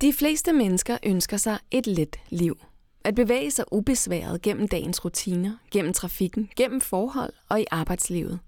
De 0.00 0.12
fleste 0.12 0.52
mennesker 0.52 0.98
ønsker 1.06 1.36
sig 1.36 1.58
et 1.70 1.86
let 1.86 2.16
liv. 2.28 2.58
At 3.04 3.14
bevæge 3.14 3.50
sig 3.50 3.64
ubesværet 3.72 4.42
gennem 4.42 4.68
dagens 4.68 5.04
rutiner, 5.04 5.56
gennem 5.70 5.92
trafikken, 5.92 6.50
gennem 6.56 6.80
forhold 6.80 7.32
og 7.48 7.60
i 7.60 7.64
arbejdslivet. 7.70 8.38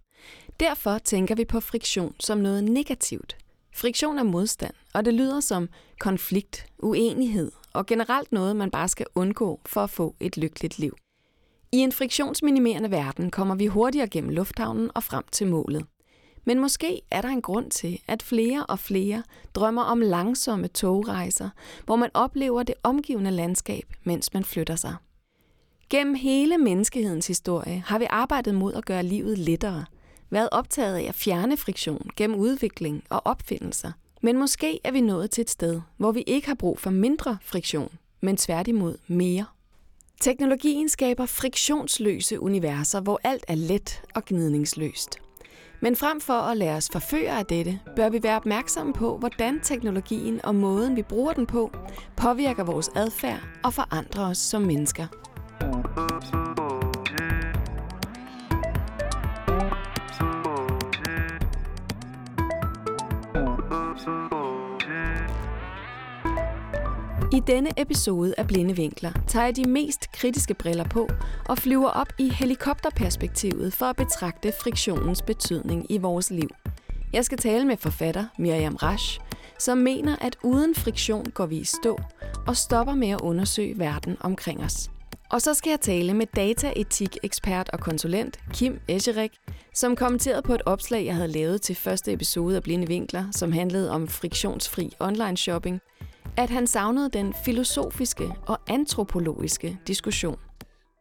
Derfor 0.60 0.98
tænker 0.98 1.34
vi 1.34 1.44
på 1.44 1.60
friktion 1.60 2.14
som 2.20 2.38
noget 2.38 2.64
negativt. 2.64 3.36
Friktion 3.74 4.18
er 4.18 4.22
modstand, 4.22 4.74
og 4.94 5.04
det 5.04 5.14
lyder 5.14 5.40
som 5.40 5.68
konflikt, 6.00 6.66
uenighed 6.78 7.52
og 7.72 7.86
generelt 7.86 8.32
noget, 8.32 8.56
man 8.56 8.70
bare 8.70 8.88
skal 8.88 9.06
undgå 9.14 9.60
for 9.66 9.80
at 9.80 9.90
få 9.90 10.14
et 10.20 10.36
lykkeligt 10.36 10.78
liv. 10.78 10.96
I 11.72 11.76
en 11.76 11.92
friktionsminimerende 11.92 12.90
verden 12.90 13.30
kommer 13.30 13.54
vi 13.54 13.66
hurtigere 13.66 14.08
gennem 14.08 14.30
lufthavnen 14.30 14.90
og 14.94 15.02
frem 15.02 15.24
til 15.32 15.46
målet. 15.46 15.86
Men 16.48 16.60
måske 16.60 17.02
er 17.10 17.20
der 17.20 17.28
en 17.28 17.42
grund 17.42 17.70
til, 17.70 18.00
at 18.06 18.22
flere 18.22 18.66
og 18.66 18.78
flere 18.78 19.22
drømmer 19.54 19.82
om 19.82 20.00
langsomme 20.00 20.68
togrejser, 20.68 21.50
hvor 21.84 21.96
man 21.96 22.10
oplever 22.14 22.62
det 22.62 22.74
omgivende 22.82 23.30
landskab, 23.30 23.84
mens 24.04 24.34
man 24.34 24.44
flytter 24.44 24.76
sig. 24.76 24.94
Gennem 25.90 26.14
hele 26.14 26.58
menneskehedens 26.58 27.26
historie 27.26 27.82
har 27.86 27.98
vi 27.98 28.06
arbejdet 28.10 28.54
mod 28.54 28.74
at 28.74 28.84
gøre 28.84 29.02
livet 29.02 29.38
lettere, 29.38 29.84
været 30.30 30.48
optaget 30.52 30.96
af 30.96 31.02
at 31.02 31.14
fjerne 31.14 31.56
friktion 31.56 32.10
gennem 32.16 32.38
udvikling 32.38 33.04
og 33.10 33.22
opfindelser. 33.24 33.92
Men 34.22 34.38
måske 34.38 34.80
er 34.84 34.92
vi 34.92 35.00
nået 35.00 35.30
til 35.30 35.42
et 35.42 35.50
sted, 35.50 35.80
hvor 35.96 36.12
vi 36.12 36.22
ikke 36.26 36.48
har 36.48 36.54
brug 36.54 36.78
for 36.78 36.90
mindre 36.90 37.38
friktion, 37.42 37.92
men 38.20 38.36
tværtimod 38.36 38.96
mere. 39.06 39.44
Teknologien 40.20 40.88
skaber 40.88 41.26
friktionsløse 41.26 42.40
universer, 42.40 43.00
hvor 43.00 43.20
alt 43.24 43.44
er 43.48 43.54
let 43.54 44.02
og 44.14 44.24
gnidningsløst. 44.24 45.27
Men 45.80 45.96
frem 45.96 46.20
for 46.20 46.32
at 46.32 46.56
lade 46.56 46.76
os 46.76 46.88
forføre 46.92 47.38
af 47.38 47.46
dette, 47.46 47.80
bør 47.96 48.08
vi 48.08 48.22
være 48.22 48.36
opmærksomme 48.36 48.92
på, 48.92 49.18
hvordan 49.18 49.60
teknologien 49.60 50.44
og 50.44 50.54
måden, 50.54 50.96
vi 50.96 51.02
bruger 51.02 51.32
den 51.32 51.46
på, 51.46 51.70
påvirker 52.16 52.64
vores 52.64 52.90
adfærd 52.96 53.40
og 53.64 53.74
forandrer 53.74 54.30
os 54.30 54.38
som 54.38 54.62
mennesker. 54.62 55.06
Denne 67.48 67.70
episode 67.76 68.34
af 68.38 68.46
Blinde 68.46 68.76
Vinkler 68.76 69.12
tager 69.26 69.44
jeg 69.44 69.56
de 69.56 69.68
mest 69.68 70.12
kritiske 70.12 70.54
briller 70.54 70.88
på 70.88 71.08
og 71.48 71.58
flyver 71.58 71.88
op 71.88 72.06
i 72.18 72.28
helikopterperspektivet 72.28 73.72
for 73.72 73.86
at 73.86 73.96
betragte 73.96 74.52
friktionens 74.62 75.22
betydning 75.22 75.92
i 75.92 75.98
vores 75.98 76.30
liv. 76.30 76.48
Jeg 77.12 77.24
skal 77.24 77.38
tale 77.38 77.64
med 77.64 77.76
forfatter 77.76 78.24
Miriam 78.38 78.76
Rasch, 78.76 79.20
som 79.58 79.78
mener, 79.78 80.16
at 80.20 80.36
uden 80.44 80.74
friktion 80.74 81.24
går 81.24 81.46
vi 81.46 81.56
i 81.56 81.64
stå 81.64 81.98
og 82.46 82.56
stopper 82.56 82.94
med 82.94 83.08
at 83.08 83.20
undersøge 83.20 83.78
verden 83.78 84.16
omkring 84.20 84.64
os. 84.64 84.90
Og 85.30 85.42
så 85.42 85.54
skal 85.54 85.70
jeg 85.70 85.80
tale 85.80 86.14
med 86.14 86.26
dataetik-ekspert 86.36 87.70
og 87.72 87.80
konsulent 87.80 88.40
Kim 88.52 88.80
Escherik, 88.88 89.32
som 89.74 89.96
kommenterede 89.96 90.42
på 90.42 90.54
et 90.54 90.62
opslag, 90.66 91.06
jeg 91.06 91.14
havde 91.14 91.28
lavet 91.28 91.62
til 91.62 91.76
første 91.76 92.12
episode 92.12 92.56
af 92.56 92.62
Blinde 92.62 92.86
Vinkler, 92.86 93.24
som 93.32 93.52
handlede 93.52 93.90
om 93.90 94.08
friktionsfri 94.08 94.92
online 95.00 95.36
shopping, 95.36 95.80
at 96.42 96.50
han 96.50 96.66
savnede 96.66 97.10
den 97.10 97.32
filosofiske 97.44 98.24
og 98.46 98.58
antropologiske 98.68 99.78
diskussion. 99.86 100.36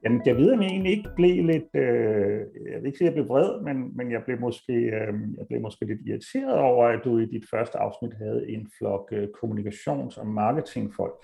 Jamen, 0.04 0.22
jeg 0.26 0.36
ved, 0.36 0.52
at 0.54 0.60
jeg 0.62 0.68
egentlig 0.68 0.92
ikke 0.92 1.10
blev 1.16 1.46
lidt, 1.46 1.70
øh, 1.74 2.40
jeg 2.72 2.78
vil 2.80 2.86
ikke 2.86 2.98
sige, 2.98 3.08
at 3.08 3.16
jeg 3.16 3.18
blev 3.20 3.30
vred, 3.30 3.62
men, 3.62 3.98
men 3.98 4.12
jeg, 4.12 4.22
blev 4.26 4.40
måske, 4.40 4.74
øh, 4.74 5.14
jeg 5.38 5.46
blev 5.50 5.62
måske 5.62 5.86
lidt 5.86 6.00
irriteret 6.08 6.58
over, 6.60 6.86
at 6.88 7.00
du 7.06 7.18
i 7.18 7.26
dit 7.26 7.46
første 7.52 7.78
afsnit 7.78 8.14
havde 8.14 8.50
en 8.50 8.68
flok 8.78 9.10
øh, 9.12 9.28
kommunikations- 9.38 10.20
og 10.20 10.28
marketingfolk 10.28 11.16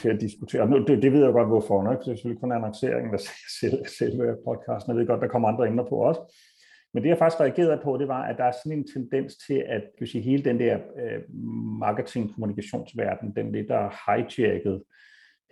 til 0.00 0.08
at 0.08 0.20
diskutere. 0.20 0.70
Nu, 0.70 0.84
det, 0.84 1.02
det 1.02 1.12
ved 1.12 1.24
jeg 1.24 1.32
godt, 1.32 1.48
hvorfor. 1.48 1.92
Ikke? 1.92 2.00
Det 2.04 2.10
er 2.10 2.14
selvfølgelig 2.14 2.40
kun 2.40 2.52
annonceringen, 2.52 3.12
der 3.12 3.20
selve, 3.60 3.82
selve 3.98 4.36
podcasten. 4.46 4.90
Jeg 4.90 4.98
ved 4.98 5.06
godt, 5.06 5.20
der 5.20 5.28
kommer 5.28 5.48
andre 5.48 5.66
emner 5.68 5.84
på 5.88 5.96
også. 5.96 6.20
Men 6.94 7.02
det, 7.02 7.08
jeg 7.08 7.18
faktisk 7.18 7.40
reagerede 7.40 7.80
på, 7.84 7.96
det 7.96 8.08
var, 8.08 8.22
at 8.22 8.36
der 8.38 8.44
er 8.44 8.52
sådan 8.52 8.78
en 8.78 8.86
tendens 8.92 9.36
til, 9.46 9.64
at 9.68 9.82
kan 9.98 10.06
sige, 10.06 10.22
hele 10.22 10.44
den 10.44 10.60
der 10.60 10.74
øh, 10.76 11.20
marketing-kommunikationsverden, 11.78 13.32
den 13.36 13.52
lidt 13.52 13.68
der 13.68 14.10
hijacket 14.10 14.82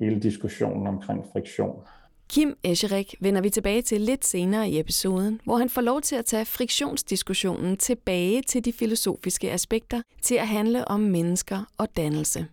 hele 0.01 0.21
diskussionen 0.21 0.87
omkring 0.87 1.25
friktion. 1.33 1.85
Kim 2.29 2.59
Escherik 2.65 3.15
vender 3.21 3.41
vi 3.41 3.51
tilbage 3.51 3.83
til 3.83 4.01
lidt 4.01 4.25
senere 4.25 4.71
i 4.71 4.81
episoden, 4.81 5.41
hvor 5.45 5.57
han 5.57 5.69
får 5.69 5.81
lov 5.81 6.01
til 6.01 6.17
at 6.17 6.25
tage 6.25 6.45
friktionsdiskussionen 6.45 7.77
tilbage 7.77 8.43
til 8.43 8.65
de 8.65 8.73
filosofiske 8.73 9.51
aspekter 9.51 10.03
til 10.23 10.35
at 10.35 10.49
handle 10.49 10.89
om 10.89 11.01
mennesker 11.01 11.73
og 11.79 11.97
dannelse. 11.97 12.47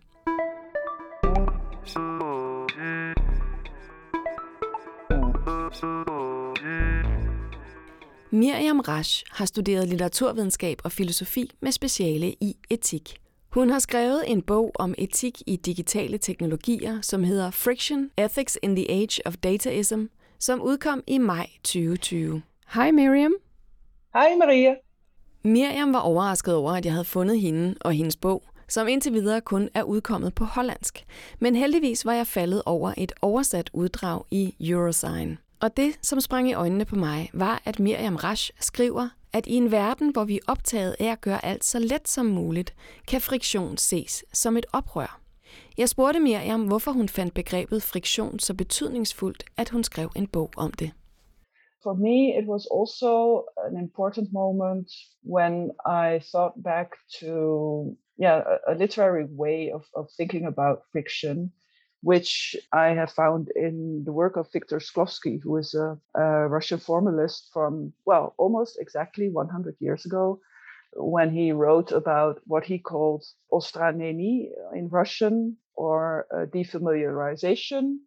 Miriam 8.30 8.80
Rasch 8.80 9.24
har 9.30 9.44
studeret 9.44 9.88
litteraturvidenskab 9.88 10.80
og 10.84 10.92
filosofi 10.92 11.50
med 11.60 11.72
speciale 11.72 12.34
i 12.40 12.56
etik. 12.70 13.16
Hun 13.52 13.70
har 13.70 13.78
skrevet 13.78 14.24
en 14.26 14.42
bog 14.42 14.72
om 14.74 14.94
etik 14.98 15.42
i 15.46 15.56
digitale 15.56 16.18
teknologier, 16.18 17.00
som 17.00 17.24
hedder 17.24 17.50
Friction, 17.50 18.10
Ethics 18.16 18.58
in 18.62 18.76
the 18.76 18.90
Age 18.90 19.26
of 19.26 19.36
Dataism, 19.36 20.04
som 20.38 20.62
udkom 20.62 21.02
i 21.06 21.18
maj 21.18 21.46
2020. 21.64 22.42
Hej 22.74 22.90
Miriam. 22.90 23.32
Hej 24.12 24.28
Maria. 24.38 24.74
Miriam 25.42 25.92
var 25.92 26.00
overrasket 26.00 26.54
over, 26.54 26.72
at 26.72 26.84
jeg 26.84 26.92
havde 26.92 27.04
fundet 27.04 27.40
hende 27.40 27.74
og 27.80 27.92
hendes 27.92 28.16
bog, 28.16 28.42
som 28.68 28.88
indtil 28.88 29.12
videre 29.12 29.40
kun 29.40 29.68
er 29.74 29.82
udkommet 29.82 30.34
på 30.34 30.44
hollandsk. 30.44 31.04
Men 31.38 31.56
heldigvis 31.56 32.04
var 32.04 32.12
jeg 32.12 32.26
faldet 32.26 32.62
over 32.66 32.94
et 32.96 33.12
oversat 33.22 33.70
uddrag 33.72 34.24
i 34.30 34.54
Eurosign. 34.60 35.38
Og 35.60 35.76
det, 35.76 35.98
som 36.02 36.20
sprang 36.20 36.50
i 36.50 36.54
øjnene 36.54 36.84
på 36.84 36.96
mig, 36.96 37.30
var, 37.34 37.62
at 37.64 37.80
Miriam 37.80 38.16
Rasch 38.16 38.52
skriver, 38.60 39.08
at 39.32 39.46
i 39.46 39.54
en 39.54 39.70
verden, 39.70 40.12
hvor 40.12 40.24
vi 40.24 40.36
er 40.36 40.52
optaget 40.52 40.96
af 41.00 41.12
at 41.12 41.20
gøre 41.20 41.44
alt 41.44 41.64
så 41.64 41.78
let 41.78 42.08
som 42.08 42.26
muligt, 42.26 42.74
kan 43.08 43.20
friktion 43.20 43.76
ses 43.76 44.24
som 44.32 44.56
et 44.56 44.66
oprør. 44.72 45.20
Jeg 45.78 45.88
spurgte 45.88 46.20
Miriam, 46.20 46.66
hvorfor 46.66 46.92
hun 46.92 47.08
fandt 47.08 47.34
begrebet 47.34 47.82
friktion 47.82 48.38
så 48.38 48.54
betydningsfuldt, 48.54 49.44
at 49.56 49.68
hun 49.68 49.84
skrev 49.84 50.10
en 50.16 50.26
bog 50.26 50.50
om 50.56 50.72
det. 50.72 50.90
For 51.82 51.94
me, 51.94 52.38
it 52.38 52.46
was 52.48 52.66
also 52.78 53.12
an 53.68 53.76
important 53.76 54.32
moment 54.32 54.88
when 55.36 55.70
I 56.04 56.20
thought 56.30 56.54
back 56.64 56.90
to 57.20 57.32
yeah, 58.22 58.42
a, 58.52 58.72
a 58.72 58.74
literary 58.74 59.26
way 59.42 59.70
of, 59.72 59.82
of 59.96 60.06
thinking 60.18 60.46
about 60.46 60.78
friction 60.92 61.52
which 62.02 62.56
I 62.72 62.88
have 62.88 63.10
found 63.10 63.50
in 63.56 64.04
the 64.04 64.12
work 64.12 64.36
of 64.36 64.52
Viktor 64.52 64.78
Sklovsky, 64.78 65.40
who 65.42 65.56
is 65.56 65.74
a, 65.74 65.98
a, 66.14 66.48
Russian 66.48 66.78
formalist 66.78 67.50
from, 67.52 67.92
well, 68.04 68.34
almost 68.38 68.78
exactly 68.80 69.28
100 69.28 69.76
years 69.80 70.06
ago, 70.06 70.40
when 70.94 71.30
he 71.30 71.52
wrote 71.52 71.92
about 71.92 72.40
what 72.46 72.64
he 72.64 72.78
called 72.78 73.24
ostranenie 73.52 74.50
in 74.74 74.88
Russian, 74.88 75.56
or 75.74 76.26
uh, 76.34 76.46
defamiliarization 76.46 77.98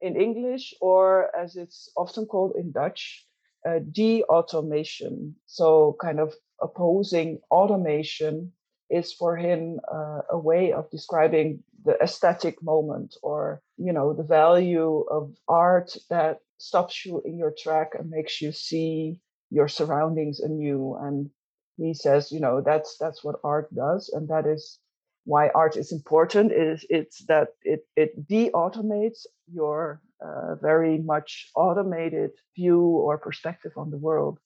in 0.00 0.16
English, 0.16 0.74
or 0.80 1.34
as 1.36 1.56
it's 1.56 1.90
often 1.96 2.26
called 2.26 2.54
in 2.56 2.70
Dutch, 2.70 3.26
uh, 3.66 3.80
de-automation. 3.90 5.34
So 5.46 5.96
kind 6.00 6.20
of 6.20 6.34
opposing 6.62 7.40
automation 7.50 8.52
is 8.90 9.12
for 9.12 9.36
him 9.36 9.80
uh, 9.92 10.20
a 10.30 10.38
way 10.38 10.72
of 10.72 10.90
describing 10.90 11.62
the 11.88 11.96
aesthetic 12.06 12.56
moment 12.62 13.10
or 13.22 13.40
you 13.86 13.92
know 13.96 14.08
the 14.12 14.28
value 14.40 14.94
of 15.16 15.22
art 15.48 15.90
that 16.10 16.34
stops 16.68 16.94
you 17.06 17.22
in 17.28 17.34
your 17.42 17.54
track 17.62 17.88
and 17.98 18.10
makes 18.10 18.34
you 18.42 18.50
see 18.52 19.20
your 19.50 19.68
surroundings 19.68 20.40
anew 20.48 20.82
and 21.04 21.30
he 21.78 21.94
says 21.94 22.32
you 22.32 22.40
know 22.40 22.60
that's 22.60 22.96
that's 22.98 23.22
what 23.24 23.40
art 23.44 23.72
does. 23.74 24.10
And 24.14 24.28
that 24.28 24.46
is 24.46 24.78
why 25.24 25.48
art 25.54 25.76
is 25.76 25.92
important 25.92 26.52
is 26.52 26.84
it's 26.90 27.24
that 27.26 27.48
it 27.62 27.86
it 27.96 28.26
de-automates 28.26 29.26
your 29.52 30.02
uh, 30.24 30.56
very 30.56 30.98
much 30.98 31.50
automated 31.54 32.30
view 32.56 32.80
or 32.80 33.18
perspective 33.18 33.72
on 33.76 33.90
the 33.90 33.98
world. 33.98 34.38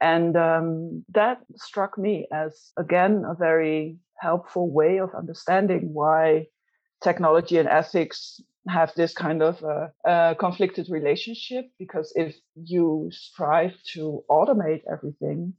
And 0.00 0.36
um, 0.36 1.04
that 1.10 1.38
struck 1.56 1.96
me 1.96 2.26
as, 2.32 2.72
again, 2.76 3.24
a 3.24 3.34
very 3.34 3.98
helpful 4.18 4.68
way 4.70 4.98
of 4.98 5.14
understanding 5.14 5.92
why 5.92 6.46
technology 7.02 7.58
and 7.58 7.68
ethics 7.68 8.40
have 8.68 8.92
this 8.94 9.12
kind 9.12 9.42
of 9.42 9.62
uh, 9.64 9.88
uh, 10.08 10.34
conflicted 10.34 10.88
relationship. 10.88 11.70
Because 11.78 12.12
if 12.14 12.36
you 12.54 13.10
strive 13.12 13.74
to 13.94 14.24
automate 14.30 14.82
everything, 14.90 15.54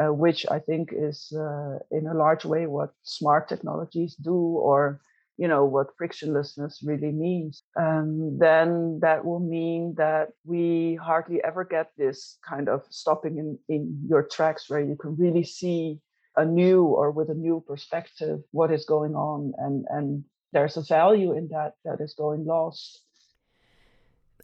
uh, 0.00 0.12
which 0.12 0.46
I 0.50 0.58
think 0.60 0.90
is 0.92 1.32
uh, 1.36 1.78
in 1.90 2.06
a 2.06 2.14
large 2.14 2.44
way 2.44 2.66
what 2.66 2.92
smart 3.02 3.48
technologies 3.48 4.14
do, 4.14 4.34
or 4.34 5.00
you 5.38 5.46
know 5.46 5.64
what 5.64 5.96
frictionlessness 5.96 6.84
really 6.84 7.12
means 7.12 7.62
um, 7.80 8.36
then 8.38 8.98
that 9.00 9.24
will 9.24 9.40
mean 9.40 9.94
that 9.96 10.30
we 10.44 10.98
hardly 11.00 11.42
ever 11.44 11.64
get 11.64 11.92
this 11.96 12.38
kind 12.46 12.68
of 12.68 12.82
stopping 12.90 13.38
in, 13.38 13.58
in 13.68 14.04
your 14.08 14.24
tracks 14.24 14.68
where 14.68 14.80
you 14.80 14.96
can 14.96 15.16
really 15.16 15.44
see 15.44 16.00
a 16.36 16.44
new 16.44 16.82
or 16.84 17.12
with 17.12 17.30
a 17.30 17.34
new 17.34 17.62
perspective 17.66 18.40
what 18.50 18.72
is 18.72 18.84
going 18.84 19.14
on 19.14 19.52
and 19.58 19.86
and 19.90 20.24
there's 20.52 20.76
a 20.76 20.82
value 20.82 21.36
in 21.36 21.48
that 21.48 21.74
that 21.84 22.00
is 22.00 22.14
going 22.14 22.44
lost. 22.44 23.02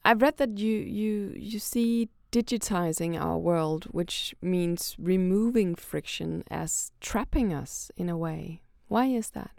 I've 0.05 0.23
read 0.23 0.37
that 0.37 0.59
you 0.59 0.77
you 0.77 1.35
you 1.37 1.59
see 1.59 2.11
digitizing 2.31 3.19
our 3.19 3.39
world 3.39 3.85
which 3.93 4.35
means 4.43 4.97
removing 4.99 5.77
friction 5.77 6.43
as 6.51 6.91
trapping 7.01 7.53
us 7.53 7.91
in 7.97 8.09
a 8.09 8.19
way. 8.19 8.61
Why 8.89 9.07
is 9.07 9.31
that? 9.31 9.53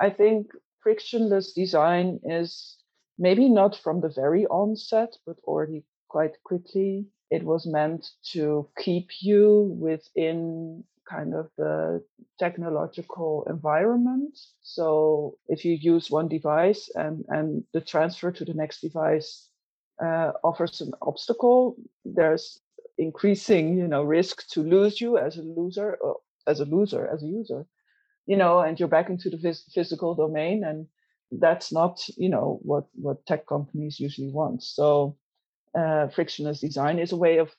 I 0.00 0.10
think 0.10 0.48
frictionless 0.82 1.52
design 1.52 2.18
is 2.24 2.76
maybe 3.18 3.48
not 3.48 3.76
from 3.76 4.00
the 4.00 4.08
very 4.08 4.44
onset 4.46 5.16
but 5.24 5.36
already 5.44 5.84
quite 6.08 6.42
quickly. 6.42 7.06
It 7.30 7.44
was 7.44 7.66
meant 7.66 8.06
to 8.32 8.68
keep 8.76 9.08
you 9.22 9.74
within 9.78 10.84
kind 11.08 11.34
of 11.34 11.50
the 11.58 12.02
technological 12.38 13.46
environment. 13.48 14.38
So 14.62 15.36
if 15.48 15.64
you 15.64 15.74
use 15.74 16.10
one 16.10 16.28
device 16.28 16.90
and, 16.94 17.24
and 17.28 17.64
the 17.72 17.80
transfer 17.80 18.30
to 18.32 18.44
the 18.44 18.54
next 18.54 18.80
device 18.80 19.48
uh, 20.02 20.32
offers 20.42 20.80
an 20.80 20.92
obstacle, 21.02 21.76
there's 22.04 22.60
increasing, 22.98 23.76
you 23.76 23.88
know, 23.88 24.02
risk 24.02 24.48
to 24.50 24.62
lose 24.62 25.00
you 25.00 25.18
as 25.18 25.36
a 25.36 25.42
loser, 25.42 25.98
uh, 26.04 26.12
as 26.46 26.60
a 26.60 26.64
loser, 26.64 27.08
as 27.12 27.22
a 27.22 27.26
user, 27.26 27.66
you 28.26 28.36
know, 28.36 28.60
and 28.60 28.78
you're 28.78 28.88
back 28.88 29.10
into 29.10 29.30
the 29.30 29.36
phys- 29.36 29.70
physical 29.72 30.14
domain, 30.14 30.64
and 30.64 30.86
that's 31.40 31.72
not, 31.72 32.06
you 32.16 32.28
know, 32.28 32.60
what 32.62 32.84
what 32.94 33.24
tech 33.26 33.46
companies 33.46 33.98
usually 33.98 34.30
want. 34.30 34.62
So 34.62 35.16
uh, 35.78 36.08
frictionless 36.08 36.60
design 36.60 36.98
is 36.98 37.12
a 37.12 37.16
way 37.16 37.38
of 37.38 37.50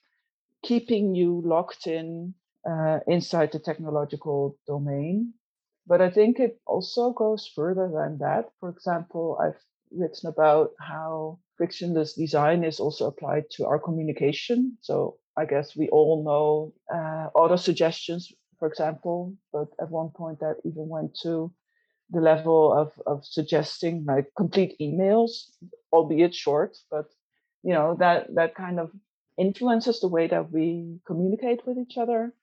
keeping 0.63 1.15
you 1.15 1.41
locked 1.45 1.87
in 1.87 2.33
uh, 2.69 2.99
inside 3.07 3.51
the 3.51 3.59
technological 3.59 4.57
domain. 4.67 5.33
But 5.85 6.01
I 6.01 6.09
think 6.09 6.39
it 6.39 6.59
also 6.65 7.11
goes 7.11 7.47
further 7.47 7.91
than 7.93 8.19
that. 8.19 8.49
For 8.59 8.69
example, 8.69 9.37
I've 9.41 9.59
written 9.91 10.29
about 10.29 10.71
how 10.79 11.39
frictionless 11.57 12.13
design 12.13 12.63
is 12.63 12.79
also 12.79 13.07
applied 13.07 13.49
to 13.51 13.65
our 13.65 13.79
communication. 13.79 14.77
So 14.81 15.17
I 15.37 15.45
guess 15.45 15.75
we 15.75 15.89
all 15.89 16.23
know 16.23 16.73
uh, 16.93 17.29
auto 17.35 17.57
suggestions, 17.57 18.31
for 18.59 18.67
example, 18.67 19.35
but 19.51 19.67
at 19.81 19.91
one 19.91 20.09
point 20.09 20.39
that 20.39 20.57
even 20.63 20.87
went 20.87 21.17
to 21.23 21.51
the 22.09 22.21
level 22.21 22.71
of, 22.71 22.91
of 23.05 23.25
suggesting 23.25 24.05
like 24.05 24.27
complete 24.37 24.75
emails, 24.79 25.49
albeit 25.91 26.33
short, 26.35 26.77
but 26.89 27.05
you 27.63 27.73
know 27.73 27.95
that 27.99 28.33
that 28.35 28.55
kind 28.55 28.79
of 28.79 28.91
influences 29.37 29.99
the 29.99 30.07
way 30.07 30.27
that 30.27 30.51
we 30.51 30.99
communicate 31.07 31.65
with 31.65 31.77
each 31.77 31.97
other 31.97 32.33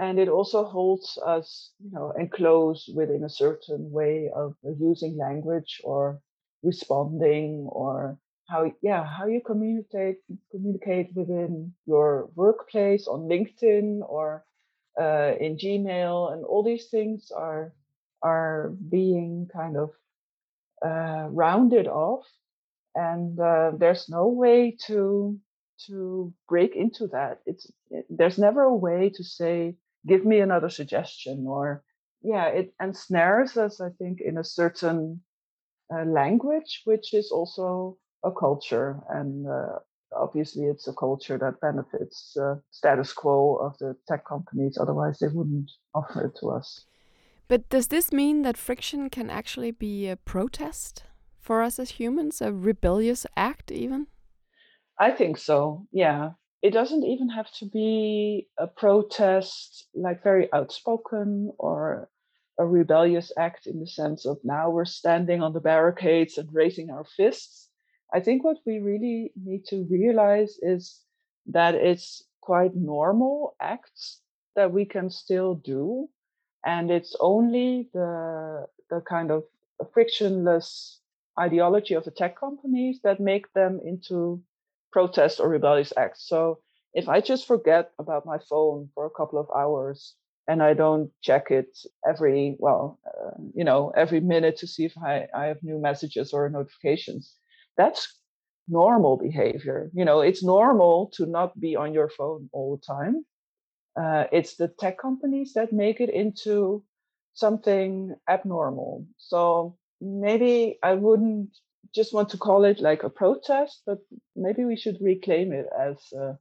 and 0.00 0.18
it 0.20 0.28
also 0.30 0.64
holds 0.64 1.18
us 1.26 1.72
you 1.84 1.92
know 1.92 2.12
enclosed 2.18 2.90
within 2.96 3.24
a 3.24 3.30
certain 3.30 3.92
way 3.92 4.30
of 4.34 4.56
using 4.80 5.18
language 5.18 5.80
or 5.84 6.20
responding 6.64 7.68
or 7.72 8.18
how 8.48 8.72
yeah 8.82 9.04
how 9.04 9.26
you 9.26 9.42
communicate 9.46 10.18
communicate 10.52 11.10
within 11.14 11.74
your 11.86 12.30
workplace 12.36 13.08
on 13.08 13.28
linkedin 13.28 14.00
or 14.08 14.44
uh, 15.00 15.34
in 15.40 15.56
gmail 15.58 16.32
and 16.34 16.44
all 16.46 16.64
these 16.64 16.88
things 16.88 17.32
are 17.36 17.74
are 18.22 18.74
being 18.90 19.48
kind 19.54 19.76
of 19.78 19.90
uh, 20.84 21.28
rounded 21.30 21.88
off 21.88 22.26
and 22.96 23.40
uh, 23.40 23.72
there's 23.78 24.08
no 24.10 24.28
way 24.28 24.76
to 24.86 25.38
to 25.88 26.34
break 26.48 26.76
into 26.76 27.08
that. 27.08 27.40
It's 27.46 27.70
it, 27.90 28.06
there's 28.10 28.38
never 28.38 28.62
a 28.62 28.74
way 28.76 29.10
to 29.16 29.24
say 29.24 29.76
give 30.06 30.24
me 30.24 30.40
another 30.40 30.68
suggestion 30.68 31.44
or 31.46 31.82
yeah 32.22 32.46
it 32.46 32.72
ensnares 32.82 33.56
us 33.56 33.80
i 33.80 33.88
think 33.98 34.20
in 34.20 34.38
a 34.38 34.44
certain 34.44 35.20
uh, 35.94 36.04
language 36.04 36.82
which 36.84 37.14
is 37.14 37.30
also 37.30 37.96
a 38.24 38.30
culture 38.30 39.00
and 39.10 39.46
uh, 39.46 39.78
obviously 40.16 40.64
it's 40.64 40.88
a 40.88 40.92
culture 40.94 41.38
that 41.38 41.60
benefits 41.60 42.36
uh, 42.36 42.54
status 42.70 43.12
quo 43.12 43.56
of 43.56 43.76
the 43.78 43.94
tech 44.08 44.26
companies 44.26 44.78
otherwise 44.80 45.18
they 45.18 45.28
wouldn't 45.28 45.70
offer 45.94 46.26
it 46.26 46.36
to 46.38 46.50
us 46.50 46.86
but 47.50 47.68
does 47.68 47.88
this 47.88 48.12
mean 48.12 48.42
that 48.42 48.56
friction 48.56 49.10
can 49.10 49.28
actually 49.28 49.72
be 49.72 50.08
a 50.08 50.14
protest 50.14 51.02
for 51.40 51.62
us 51.62 51.80
as 51.80 51.90
humans, 51.90 52.40
a 52.40 52.52
rebellious 52.52 53.26
act, 53.36 53.72
even? 53.72 54.06
I 55.00 55.10
think 55.10 55.36
so, 55.36 55.88
yeah. 55.90 56.30
It 56.62 56.72
doesn't 56.72 57.04
even 57.04 57.30
have 57.30 57.50
to 57.54 57.66
be 57.66 58.48
a 58.58 58.66
protest, 58.66 59.88
like 59.94 60.22
very 60.22 60.52
outspoken 60.52 61.52
or 61.58 62.10
a 62.58 62.66
rebellious 62.66 63.32
act 63.38 63.66
in 63.66 63.80
the 63.80 63.86
sense 63.86 64.26
of 64.26 64.38
now 64.44 64.68
we're 64.68 64.84
standing 64.84 65.42
on 65.42 65.54
the 65.54 65.60
barricades 65.60 66.36
and 66.36 66.52
raising 66.52 66.90
our 66.90 67.04
fists. 67.04 67.70
I 68.12 68.20
think 68.20 68.44
what 68.44 68.58
we 68.66 68.78
really 68.78 69.32
need 69.36 69.64
to 69.66 69.86
realize 69.90 70.58
is 70.60 71.00
that 71.46 71.74
it's 71.74 72.24
quite 72.42 72.74
normal 72.76 73.56
acts 73.60 74.20
that 74.56 74.72
we 74.72 74.84
can 74.84 75.08
still 75.08 75.54
do. 75.54 76.08
And 76.64 76.90
it's 76.90 77.16
only 77.20 77.88
the 77.94 78.66
the 78.90 79.00
kind 79.00 79.30
of 79.30 79.44
frictionless 79.94 81.00
ideology 81.38 81.94
of 81.94 82.04
the 82.04 82.10
tech 82.10 82.38
companies 82.38 83.00
that 83.02 83.20
make 83.20 83.50
them 83.54 83.80
into 83.82 84.42
protest 84.92 85.40
or 85.40 85.48
rebellious 85.48 85.92
acts. 85.96 86.26
So 86.28 86.60
if 86.94 87.08
I 87.08 87.20
just 87.20 87.46
forget 87.46 87.92
about 87.98 88.26
my 88.26 88.38
phone 88.38 88.88
for 88.94 89.06
a 89.06 89.10
couple 89.10 89.38
of 89.38 89.48
hours 89.56 90.14
and 90.48 90.62
I 90.62 90.74
don't 90.74 91.10
check 91.22 91.50
it 91.50 91.78
every, 92.08 92.56
well, 92.58 92.98
uh, 93.06 93.30
you 93.54 93.64
know, 93.64 93.92
every 93.96 94.20
minute 94.20 94.56
to 94.58 94.66
see 94.66 94.84
if 94.84 94.96
I, 94.98 95.28
I 95.34 95.46
have 95.46 95.62
new 95.62 95.78
messages 95.78 96.32
or 96.32 96.48
notifications, 96.48 97.36
that's 97.76 98.18
normal 98.68 99.16
behavior. 99.16 99.90
You 99.94 100.04
know, 100.04 100.20
it's 100.20 100.42
normal 100.42 101.10
to 101.14 101.26
not 101.26 101.58
be 101.60 101.76
on 101.76 101.94
your 101.94 102.08
phone 102.08 102.48
all 102.52 102.76
the 102.76 102.84
time. 102.86 103.24
Uh, 104.00 104.24
it's 104.32 104.56
the 104.56 104.68
tech 104.68 104.98
companies 104.98 105.52
that 105.54 105.72
make 105.72 106.00
it 106.00 106.10
into 106.10 106.82
something 107.34 108.14
abnormal. 108.28 109.06
So 109.18 109.76
maybe 110.00 110.78
I 110.82 110.94
wouldn't 110.94 111.50
just 111.94 112.14
want 112.14 112.30
to 112.30 112.38
call 112.38 112.64
it 112.64 112.80
like 112.80 113.02
a 113.02 113.10
protest, 113.10 113.82
but 113.86 113.98
maybe 114.36 114.64
we 114.64 114.76
should 114.76 114.98
reclaim 115.00 115.52
it 115.52 115.66
as 115.78 115.96
uh, 116.18 116.34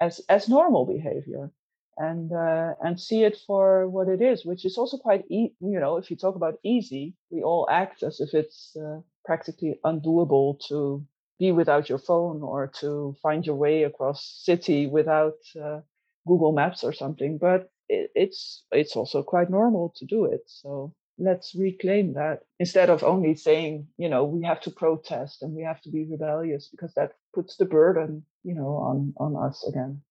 as 0.00 0.20
as 0.28 0.48
normal 0.48 0.84
behavior 0.86 1.50
and 1.96 2.32
uh, 2.32 2.74
and 2.82 3.00
see 3.00 3.22
it 3.24 3.36
for 3.46 3.88
what 3.88 4.08
it 4.08 4.20
is, 4.20 4.44
which 4.44 4.64
is 4.64 4.76
also 4.78 4.96
quite 4.98 5.24
e- 5.30 5.54
you 5.60 5.80
know 5.80 5.96
if 5.96 6.10
you 6.10 6.16
talk 6.16 6.36
about 6.36 6.58
easy, 6.64 7.14
we 7.30 7.42
all 7.42 7.66
act 7.70 8.02
as 8.02 8.20
if 8.20 8.34
it's 8.34 8.76
uh, 8.76 9.00
practically 9.24 9.78
undoable 9.84 10.58
to 10.68 11.04
be 11.38 11.52
without 11.52 11.88
your 11.88 11.98
phone 11.98 12.42
or 12.42 12.68
to 12.80 13.14
find 13.22 13.46
your 13.46 13.56
way 13.56 13.82
across 13.84 14.24
city 14.44 14.86
without 14.86 15.38
uh, 15.62 15.80
Google 16.26 16.52
Maps 16.52 16.84
or 16.84 16.92
something, 16.92 17.38
but 17.38 17.70
it, 17.88 18.10
it's 18.14 18.64
it's 18.72 18.96
also 18.96 19.22
quite 19.22 19.50
normal 19.50 19.92
to 19.96 20.04
do 20.06 20.24
it. 20.24 20.42
So 20.46 20.92
let's 21.18 21.54
reclaim 21.54 22.14
that 22.14 22.40
instead 22.58 22.90
of 22.90 23.04
only 23.04 23.34
saying 23.34 23.86
you 23.96 24.08
know 24.08 24.24
we 24.24 24.42
have 24.42 24.60
to 24.60 24.70
protest 24.70 25.42
and 25.42 25.54
we 25.54 25.62
have 25.62 25.80
to 25.80 25.90
be 25.90 26.04
rebellious 26.04 26.68
because 26.68 26.92
that 26.94 27.12
puts 27.32 27.56
the 27.56 27.64
burden 27.64 28.24
you 28.42 28.54
know 28.54 28.76
on 28.76 29.12
on 29.18 29.36
us 29.36 29.64
again. 29.68 30.02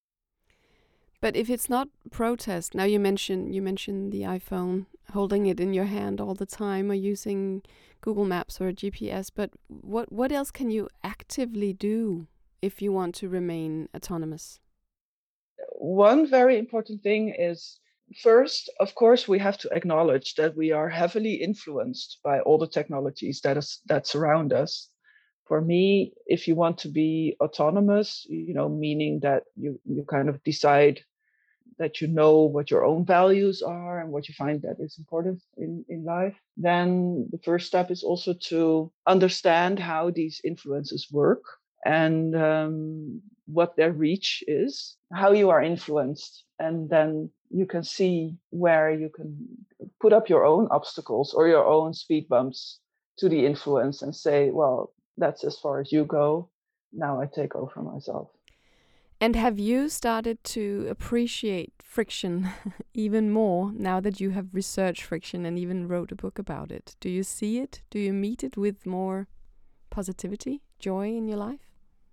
But 1.22 1.36
if 1.38 1.50
it's 1.50 1.69
not 1.69 1.88
protest 2.12 2.75
now 2.75 2.83
you 2.83 3.00
mentioned 3.00 3.55
you 3.55 3.62
mentioned 3.62 4.12
the 4.12 4.24
iphone 4.24 4.86
holding 5.12 5.45
it 5.45 5.60
in 5.60 5.74
your 5.74 5.86
hand 5.86 6.19
all 6.19 6.33
the 6.33 6.45
time 6.45 6.89
or 6.91 6.95
using 6.95 7.62
google 8.01 8.25
maps 8.25 8.60
or 8.60 8.72
gps 8.72 9.29
but 9.33 9.51
what 9.67 10.12
what 10.12 10.31
else 10.31 10.51
can 10.51 10.69
you 10.69 10.89
actively 11.03 11.72
do 11.72 12.27
if 12.63 12.81
you 12.81 12.93
want 12.93 13.13
to 13.13 13.27
remain 13.27 13.89
autonomous? 13.93 14.62
One 15.75 16.25
very 16.25 16.57
important 16.57 17.03
thing 17.03 17.36
is 17.38 17.81
First, 18.22 18.70
of 18.79 18.96
course, 18.96 19.27
we 19.27 19.39
have 19.39 19.58
to 19.60 19.70
acknowledge 19.70 20.36
that 20.36 20.55
we 20.55 20.72
are 20.72 20.89
heavily 20.89 21.36
influenced 21.36 22.20
by 22.24 22.39
all 22.41 22.58
the 22.58 22.67
technologies 22.67 23.41
that 23.41 23.58
is 23.58 23.79
that 23.88 24.08
surround 24.08 24.53
us. 24.53 24.89
For 25.48 25.62
me, 25.62 26.13
if 26.25 26.48
you 26.48 26.55
want 26.55 26.77
to 26.79 26.89
be 26.89 27.36
autonomous, 27.41 28.25
you 28.29 28.53
know, 28.53 28.70
meaning 28.70 29.20
that 29.22 29.43
you 29.55 29.79
you 29.86 30.03
kind 30.03 30.29
of 30.29 30.43
decide 30.43 31.01
that 31.79 32.01
you 32.01 32.08
know 32.08 32.43
what 32.43 32.70
your 32.70 32.86
own 32.86 33.05
values 33.05 33.62
are 33.62 34.00
and 34.00 34.12
what 34.12 34.27
you 34.27 34.34
find 34.36 34.62
that 34.62 34.77
is 34.79 34.98
important 34.98 35.41
in, 35.58 35.84
in 35.89 36.03
life, 36.05 36.36
then 36.55 37.27
the 37.32 37.39
first 37.39 37.67
step 37.67 37.89
is 37.89 38.03
also 38.03 38.34
to 38.34 38.91
understand 39.08 39.79
how 39.79 40.12
these 40.12 40.39
influences 40.43 41.08
work 41.12 41.41
and 41.86 42.36
um, 42.36 43.22
what 43.46 43.75
their 43.75 43.91
reach 43.91 44.43
is, 44.48 44.98
how 45.12 45.32
you 45.32 45.50
are 45.50 45.62
influenced, 45.62 46.46
and 46.60 46.89
then 46.89 47.29
you 47.53 47.67
can 47.67 47.83
see 47.83 48.36
where 48.50 48.91
you 48.91 49.10
can 49.10 49.48
put 50.01 50.12
up 50.12 50.27
your 50.27 50.43
own 50.43 50.67
obstacles 50.72 51.33
or 51.33 51.48
your 51.48 51.65
own 51.65 51.93
speed 51.93 52.27
bumps 52.27 52.79
to 53.19 53.29
the 53.29 53.45
influence 53.45 54.01
and 54.01 54.15
say, 54.15 54.50
well, 54.50 54.91
that's 55.17 55.43
as 55.43 55.57
far 55.60 55.79
as 55.79 55.91
you 55.91 56.03
go. 56.03 56.50
Now 56.91 57.22
I 57.22 57.27
take 57.27 57.55
over 57.55 57.81
myself. 57.81 58.29
And 59.22 59.36
have 59.36 59.60
you 59.60 59.88
started 59.88 60.43
to 60.45 60.88
appreciate 60.89 61.74
friction 61.83 62.50
even 62.95 63.31
more 63.31 63.72
now 63.72 64.00
that 64.00 64.19
you 64.19 64.31
have 64.31 64.53
researched 64.53 65.03
friction 65.03 65.45
and 65.45 65.57
even 65.60 65.88
wrote 65.88 66.12
a 66.12 66.15
book 66.15 66.39
about 66.39 66.72
it? 66.72 66.95
Do 67.00 67.07
you 67.07 67.24
see 67.24 67.60
it? 67.60 67.83
Do 67.91 68.00
you 68.00 68.13
meet 68.13 68.43
it 68.43 68.57
with 68.57 68.86
more 68.86 69.27
positivity, 69.91 70.63
joy 70.79 71.15
in 71.15 71.27
your 71.27 71.38
life? 71.38 71.69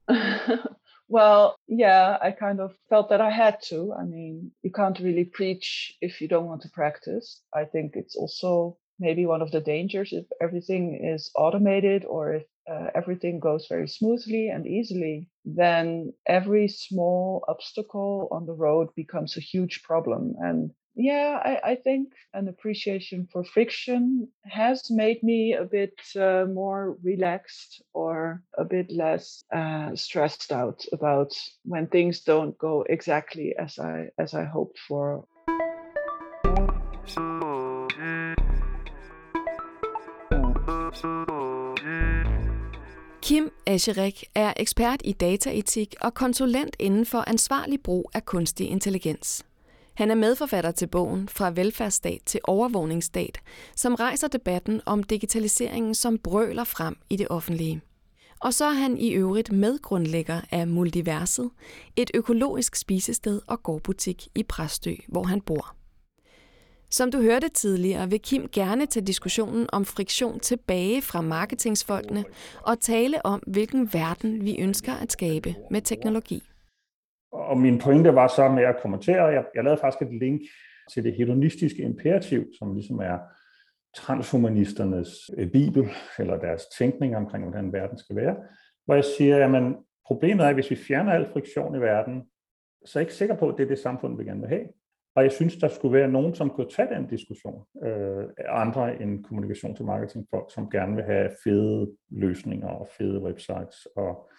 well, 1.10 1.56
yeah, 1.66 2.18
I 2.22 2.30
kind 2.30 2.60
of 2.60 2.72
felt 2.88 3.10
that 3.10 3.20
I 3.20 3.30
had 3.30 3.60
to. 3.64 3.92
I 3.92 4.04
mean, 4.04 4.52
you 4.62 4.70
can't 4.70 4.98
really 5.00 5.24
preach 5.24 5.96
if 6.00 6.20
you 6.20 6.28
don't 6.28 6.46
want 6.46 6.62
to 6.62 6.70
practice. 6.70 7.42
I 7.52 7.64
think 7.64 7.96
it's 7.96 8.14
also 8.14 8.78
maybe 9.00 9.26
one 9.26 9.42
of 9.42 9.50
the 9.50 9.60
dangers 9.60 10.12
if 10.12 10.26
everything 10.40 11.00
is 11.02 11.32
automated 11.34 12.04
or 12.04 12.34
if 12.34 12.44
uh, 12.70 12.90
everything 12.94 13.40
goes 13.40 13.66
very 13.68 13.88
smoothly 13.88 14.50
and 14.50 14.68
easily, 14.68 15.28
then 15.44 16.12
every 16.26 16.68
small 16.68 17.44
obstacle 17.48 18.28
on 18.30 18.46
the 18.46 18.52
road 18.52 18.88
becomes 18.94 19.36
a 19.36 19.40
huge 19.40 19.82
problem. 19.82 20.34
And 20.38 20.70
yeah, 20.94 21.40
I, 21.44 21.70
I 21.72 21.74
think 21.76 22.12
an 22.34 22.48
appreciation 22.48 23.28
for 23.32 23.44
friction 23.44 24.28
has 24.44 24.90
made 24.90 25.22
me 25.22 25.54
a 25.54 25.64
bit 25.64 25.94
uh, 26.16 26.46
more 26.46 26.96
relaxed 27.02 27.82
or 27.94 28.42
a 28.58 28.64
bit 28.64 28.90
less 28.90 29.42
uh, 29.54 29.94
stressed 29.94 30.52
out 30.52 30.84
about 30.92 31.32
when 31.64 31.86
things 31.86 32.20
don't 32.20 32.58
go 32.58 32.84
exactly 32.88 33.54
as 33.58 33.78
I 33.78 34.10
as 34.18 34.34
I 34.34 34.44
hoped 34.44 34.78
for. 34.88 35.24
Kim 43.22 43.50
Ascherik 43.66 44.24
er 44.36 44.52
ekspert 44.56 45.02
i 45.04 45.12
dataetik 45.12 45.94
og 46.00 46.14
konsulent 46.14 46.76
inden 46.78 47.06
for 47.06 47.28
ansvarlig 47.28 47.82
brug 47.82 48.10
af 48.14 48.24
kunstig 48.24 48.70
intelligens. 48.70 49.49
Han 50.00 50.10
er 50.10 50.14
medforfatter 50.14 50.70
til 50.70 50.86
bogen 50.86 51.28
Fra 51.28 51.50
velfærdsstat 51.50 52.20
til 52.26 52.40
overvågningsstat, 52.44 53.40
som 53.76 53.94
rejser 53.94 54.28
debatten 54.28 54.80
om 54.86 55.02
digitaliseringen, 55.02 55.94
som 55.94 56.18
brøler 56.18 56.64
frem 56.64 56.96
i 57.10 57.16
det 57.16 57.26
offentlige. 57.30 57.80
Og 58.40 58.54
så 58.54 58.64
er 58.64 58.72
han 58.72 58.98
i 58.98 59.10
øvrigt 59.12 59.52
medgrundlægger 59.52 60.40
af 60.50 60.68
Multiverset, 60.68 61.50
et 61.96 62.10
økologisk 62.14 62.76
spisested 62.76 63.40
og 63.46 63.62
gårdbutik 63.62 64.28
i 64.34 64.42
Præstø, 64.42 64.94
hvor 65.08 65.22
han 65.22 65.40
bor. 65.40 65.76
Som 66.90 67.10
du 67.10 67.22
hørte 67.22 67.48
tidligere, 67.48 68.10
vil 68.10 68.20
Kim 68.20 68.48
gerne 68.52 68.86
tage 68.86 69.06
diskussionen 69.06 69.66
om 69.72 69.84
friktion 69.84 70.40
tilbage 70.40 71.02
fra 71.02 71.20
marketingsfolkene 71.20 72.24
og 72.62 72.80
tale 72.80 73.26
om, 73.26 73.42
hvilken 73.46 73.92
verden 73.92 74.44
vi 74.44 74.56
ønsker 74.58 74.94
at 74.94 75.12
skabe 75.12 75.54
med 75.70 75.82
teknologi. 75.82 76.42
Og 77.32 77.58
min 77.58 77.78
pointe 77.78 78.14
var 78.14 78.28
så 78.28 78.48
med 78.48 78.62
at 78.62 78.80
kommentere, 78.82 79.24
jeg, 79.24 79.44
jeg 79.54 79.64
lavede 79.64 79.80
faktisk 79.80 80.02
et 80.02 80.18
link 80.18 80.40
til 80.92 81.04
det 81.04 81.14
hedonistiske 81.14 81.82
imperativ, 81.82 82.44
som 82.58 82.74
ligesom 82.74 82.98
er 82.98 83.18
transhumanisternes 83.96 85.30
øh, 85.38 85.50
bibel, 85.50 85.88
eller 86.18 86.38
deres 86.38 86.62
tænkning 86.78 87.16
omkring, 87.16 87.44
hvordan 87.44 87.72
verden 87.72 87.98
skal 87.98 88.16
være, 88.16 88.36
hvor 88.84 88.94
jeg 88.94 89.04
siger, 89.04 89.46
at 89.46 89.74
problemet 90.06 90.44
er, 90.44 90.48
at 90.48 90.54
hvis 90.54 90.70
vi 90.70 90.76
fjerner 90.76 91.12
al 91.12 91.28
friktion 91.32 91.74
i 91.74 91.80
verden, 91.80 92.22
så 92.84 92.98
er 92.98 93.00
jeg 93.00 93.06
ikke 93.06 93.14
sikker 93.14 93.36
på, 93.36 93.48
at 93.48 93.54
det 93.58 93.64
er 93.64 93.68
det 93.68 93.78
samfund, 93.78 94.18
vi 94.18 94.24
gerne 94.24 94.40
vil 94.40 94.48
have. 94.48 94.66
Og 95.16 95.22
jeg 95.22 95.32
synes, 95.32 95.56
der 95.56 95.68
skulle 95.68 95.98
være 95.98 96.08
nogen, 96.08 96.34
som 96.34 96.50
kunne 96.50 96.70
tage 96.70 96.94
den 96.94 97.06
diskussion. 97.06 97.64
Øh, 97.84 98.24
andre 98.48 99.02
end 99.02 99.24
kommunikations- 99.26 99.80
og 99.80 99.86
marketingfolk, 99.86 100.52
som 100.54 100.70
gerne 100.70 100.96
vil 100.96 101.04
have 101.04 101.30
fede 101.44 101.90
løsninger 102.10 102.68
og 102.68 102.88
fede 102.98 103.22
websites 103.22 103.86
og 103.96 104.30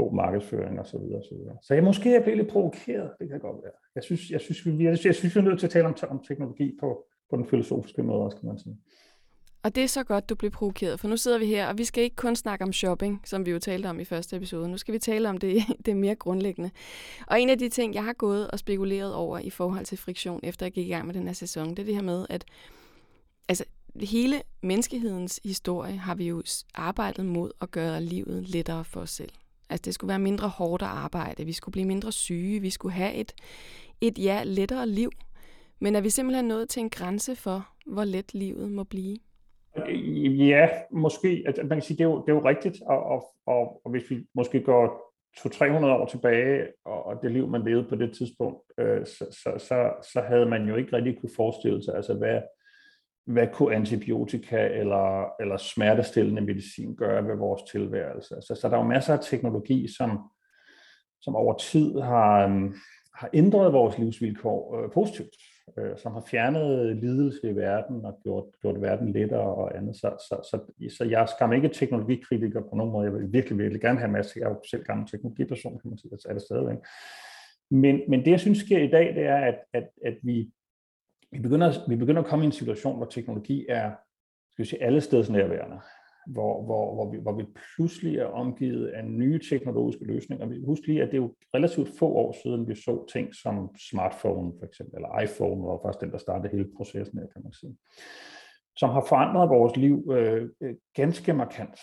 god 0.00 0.14
markedsføring 0.14 0.80
osv. 0.80 0.90
Så, 0.90 1.28
så, 1.28 1.34
så 1.62 1.74
jeg 1.74 1.84
måske 1.84 2.12
jeg 2.12 2.22
blevet 2.22 2.38
lidt 2.38 2.50
provokeret, 2.50 3.10
det 3.18 3.28
kan 3.28 3.40
godt 3.40 3.56
være. 3.62 3.72
Jeg 3.94 4.02
synes, 4.02 4.30
jeg 4.30 4.40
synes, 4.40 4.66
vi, 4.66 4.84
jeg 4.84 4.98
synes, 4.98 5.34
vi 5.34 5.40
er 5.40 5.44
nødt 5.44 5.58
til 5.58 5.66
at 5.66 5.70
tale 5.70 5.86
om, 5.86 5.94
om 6.08 6.20
teknologi 6.28 6.76
på, 6.80 7.04
på 7.30 7.36
den 7.36 7.46
filosofiske 7.46 8.02
måde, 8.02 8.30
skal 8.30 8.46
man 8.46 8.58
sige. 8.58 8.76
Og 9.62 9.74
det 9.74 9.82
er 9.82 9.88
så 9.88 10.04
godt, 10.04 10.28
du 10.28 10.34
bliver 10.34 10.50
provokeret, 10.50 11.00
for 11.00 11.08
nu 11.08 11.16
sidder 11.16 11.38
vi 11.38 11.46
her, 11.46 11.68
og 11.68 11.78
vi 11.78 11.84
skal 11.84 12.04
ikke 12.04 12.16
kun 12.16 12.36
snakke 12.36 12.64
om 12.64 12.72
shopping, 12.72 13.22
som 13.24 13.46
vi 13.46 13.50
jo 13.50 13.58
talte 13.58 13.86
om 13.86 14.00
i 14.00 14.04
første 14.04 14.36
episode. 14.36 14.68
Nu 14.68 14.76
skal 14.76 14.94
vi 14.94 14.98
tale 14.98 15.28
om 15.28 15.38
det, 15.38 15.62
det 15.86 15.96
mere 15.96 16.14
grundlæggende. 16.14 16.70
Og 17.26 17.40
en 17.40 17.50
af 17.50 17.58
de 17.58 17.68
ting, 17.68 17.94
jeg 17.94 18.04
har 18.04 18.12
gået 18.12 18.50
og 18.50 18.58
spekuleret 18.58 19.14
over 19.14 19.38
i 19.38 19.50
forhold 19.50 19.84
til 19.84 19.98
friktion, 19.98 20.40
efter 20.42 20.66
jeg 20.66 20.72
gik 20.72 20.86
i 20.86 20.90
gang 20.90 21.06
med 21.06 21.14
den 21.14 21.26
her 21.26 21.32
sæson, 21.32 21.70
det 21.70 21.78
er 21.78 21.84
det 21.84 21.94
her 21.94 22.02
med, 22.02 22.26
at 22.30 22.44
altså, 23.48 23.64
hele 24.00 24.42
menneskehedens 24.62 25.40
historie 25.44 25.96
har 25.96 26.14
vi 26.14 26.28
jo 26.28 26.42
arbejdet 26.74 27.26
mod 27.26 27.50
at 27.60 27.70
gøre 27.70 28.02
livet 28.02 28.48
lettere 28.48 28.84
for 28.84 29.00
os 29.00 29.10
selv. 29.10 29.30
Altså 29.70 29.82
det 29.84 29.94
skulle 29.94 30.08
være 30.08 30.18
mindre 30.18 30.48
hårdt 30.48 30.82
at 30.82 30.88
arbejde, 30.88 31.44
vi 31.44 31.52
skulle 31.52 31.72
blive 31.72 31.86
mindre 31.86 32.12
syge, 32.12 32.60
vi 32.60 32.70
skulle 32.70 32.92
have 32.92 33.14
et, 33.14 33.32
et 34.00 34.18
ja, 34.18 34.42
lettere 34.44 34.86
liv. 34.86 35.10
Men 35.80 35.96
er 35.96 36.00
vi 36.00 36.10
simpelthen 36.10 36.44
nået 36.44 36.68
til 36.68 36.80
en 36.80 36.90
grænse 36.90 37.36
for, 37.36 37.68
hvor 37.86 38.04
let 38.04 38.34
livet 38.34 38.70
må 38.70 38.84
blive? 38.84 39.16
Ja, 40.48 40.68
måske. 40.90 41.44
At 41.46 41.56
man 41.56 41.68
kan 41.68 41.82
sige, 41.82 41.96
det 41.96 42.04
er 42.04 42.08
jo, 42.08 42.20
det 42.20 42.28
er 42.28 42.36
jo 42.36 42.44
rigtigt, 42.44 42.82
og, 42.86 43.02
og, 43.02 43.24
og, 43.46 43.80
og 43.84 43.90
hvis 43.90 44.10
vi 44.10 44.26
måske 44.34 44.60
går 44.60 45.08
200-300 45.38 45.84
år 45.84 46.06
tilbage, 46.06 46.66
og, 46.84 47.06
og 47.06 47.22
det 47.22 47.32
liv, 47.32 47.48
man 47.48 47.64
levede 47.64 47.88
på 47.88 47.96
det 47.96 48.16
tidspunkt, 48.16 48.58
øh, 48.78 49.06
så, 49.06 49.26
så, 49.30 49.54
så, 49.58 49.92
så 50.12 50.20
havde 50.20 50.46
man 50.46 50.68
jo 50.68 50.76
ikke 50.76 50.96
rigtig 50.96 51.20
kunne 51.20 51.30
forestille 51.36 51.84
sig, 51.84 51.94
altså 51.94 52.14
hvad, 52.14 52.40
hvad 53.28 53.48
kunne 53.52 53.76
antibiotika 53.76 54.68
eller, 54.68 55.40
eller 55.40 55.56
smertestillende 55.56 56.42
medicin 56.42 56.96
gøre 56.96 57.28
ved 57.28 57.36
vores 57.36 57.62
tilværelse. 57.62 58.34
Altså, 58.34 58.54
så 58.54 58.68
der 58.68 58.74
er 58.74 58.78
jo 58.78 58.88
masser 58.88 59.12
af 59.12 59.20
teknologi, 59.22 59.88
som, 59.96 60.30
som 61.20 61.36
over 61.36 61.54
tid 61.54 62.00
har, 62.00 62.44
øhm, 62.46 62.74
har 63.14 63.30
ændret 63.32 63.72
vores 63.72 63.98
livsvilkår 63.98 64.82
øh, 64.82 64.90
positivt 64.90 65.34
øh, 65.78 65.98
som 65.98 66.12
har 66.12 66.24
fjernet 66.30 66.96
lidelse 66.96 67.50
i 67.50 67.56
verden 67.56 68.04
og 68.04 68.18
gjort, 68.22 68.44
gjort 68.60 68.80
verden 68.80 69.12
lettere 69.12 69.54
og 69.54 69.76
andet. 69.76 69.96
Så, 69.96 70.08
så, 70.28 70.36
så, 70.50 70.58
så 70.96 71.04
jeg 71.04 71.28
skam 71.28 71.52
ikke 71.52 71.68
teknologikritiker 71.68 72.60
på 72.60 72.76
nogen 72.76 72.92
måde. 72.92 73.04
Jeg 73.04 73.14
vil 73.14 73.32
virkelig, 73.32 73.58
virkelig 73.58 73.80
gerne 73.80 73.98
have 73.98 74.12
masser. 74.12 74.40
Jeg 74.40 74.46
er 74.46 74.50
jo 74.50 74.60
selv 74.70 74.84
gammel 74.84 75.06
teknologiperson, 75.06 75.78
kan 75.80 75.90
man 75.90 75.98
sige, 75.98 76.10
så 76.18 76.28
er 76.28 76.32
det 76.32 76.42
stadigvæk. 76.42 76.78
Men, 77.70 78.00
men 78.08 78.24
det, 78.24 78.30
jeg 78.30 78.40
synes 78.40 78.58
sker 78.58 78.78
i 78.78 78.90
dag, 78.90 79.14
det 79.14 79.24
er, 79.24 79.36
at, 79.36 79.58
at, 79.72 79.88
at 80.04 80.16
vi, 80.22 80.50
vi, 81.32 81.38
begynder, 81.38 81.88
vi 81.88 81.96
begynder 81.96 82.22
at 82.22 82.28
komme 82.28 82.44
i 82.44 82.46
en 82.46 82.52
situation, 82.52 82.96
hvor 82.96 83.06
teknologi 83.06 83.66
er 83.68 83.90
skal 84.52 84.62
vi 84.62 84.68
sige, 84.68 84.82
alle 84.82 85.00
steds 85.00 85.30
nærværende 85.30 85.80
hvor, 86.28 86.62
hvor, 86.64 86.94
hvor, 86.94 87.10
vi, 87.10 87.18
hvor 87.18 87.32
vi 87.32 87.44
pludselig 87.74 88.16
er 88.16 88.24
omgivet 88.24 88.86
af 88.86 89.04
nye 89.04 89.40
teknologiske 89.50 90.04
løsninger. 90.04 90.46
Vi 90.46 90.64
husker 90.66 90.86
lige, 90.86 91.02
at 91.02 91.08
det 91.08 91.16
er 91.16 91.22
jo 91.22 91.34
relativt 91.54 91.98
få 91.98 92.06
år 92.06 92.36
siden, 92.42 92.68
vi 92.68 92.74
så 92.74 93.06
ting 93.12 93.34
som 93.34 93.70
smartphone 93.90 94.52
for 94.58 94.66
eksempel, 94.66 94.96
eller 94.96 95.20
iPhone, 95.20 95.62
var 95.62 95.80
faktisk 95.84 96.00
den, 96.00 96.10
der 96.10 96.18
startede 96.18 96.52
hele 96.52 96.68
processen 96.76 97.18
her, 97.18 97.26
kan 97.26 97.42
man 97.42 97.52
sige, 97.52 97.76
som 98.76 98.90
har 98.90 99.04
forandret 99.08 99.48
vores 99.48 99.76
liv 99.76 100.10
øh, 100.12 100.48
øh 100.62 100.74
ganske 100.94 101.32
markant. 101.32 101.78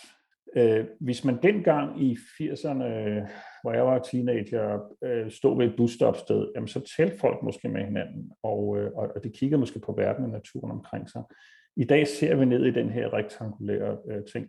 Øh, 0.56 0.86
hvis 1.00 1.24
man 1.24 1.42
dengang 1.42 2.02
i 2.02 2.14
80'erne, 2.14 2.84
hvor 3.62 3.72
jeg 3.72 3.86
var 3.86 3.98
teenager, 3.98 4.80
øh, 5.04 5.30
stod 5.30 5.56
ved 5.56 5.66
et 5.66 5.76
busstopsted, 5.76 6.52
jamen 6.54 6.68
så 6.68 6.92
talte 6.96 7.18
folk 7.18 7.42
måske 7.42 7.68
med 7.68 7.84
hinanden, 7.84 8.32
og, 8.42 8.78
øh, 8.78 8.92
og 8.92 9.24
de 9.24 9.30
kiggede 9.30 9.60
måske 9.60 9.80
på 9.80 9.92
verden 9.92 10.24
og 10.24 10.30
naturen 10.30 10.70
omkring 10.70 11.10
sig. 11.10 11.22
I 11.76 11.84
dag 11.84 12.06
ser 12.06 12.36
vi 12.36 12.44
ned 12.44 12.66
i 12.66 12.70
den 12.70 12.90
her 12.90 13.12
rektangulære 13.12 13.98
øh, 14.10 14.24
ting, 14.32 14.48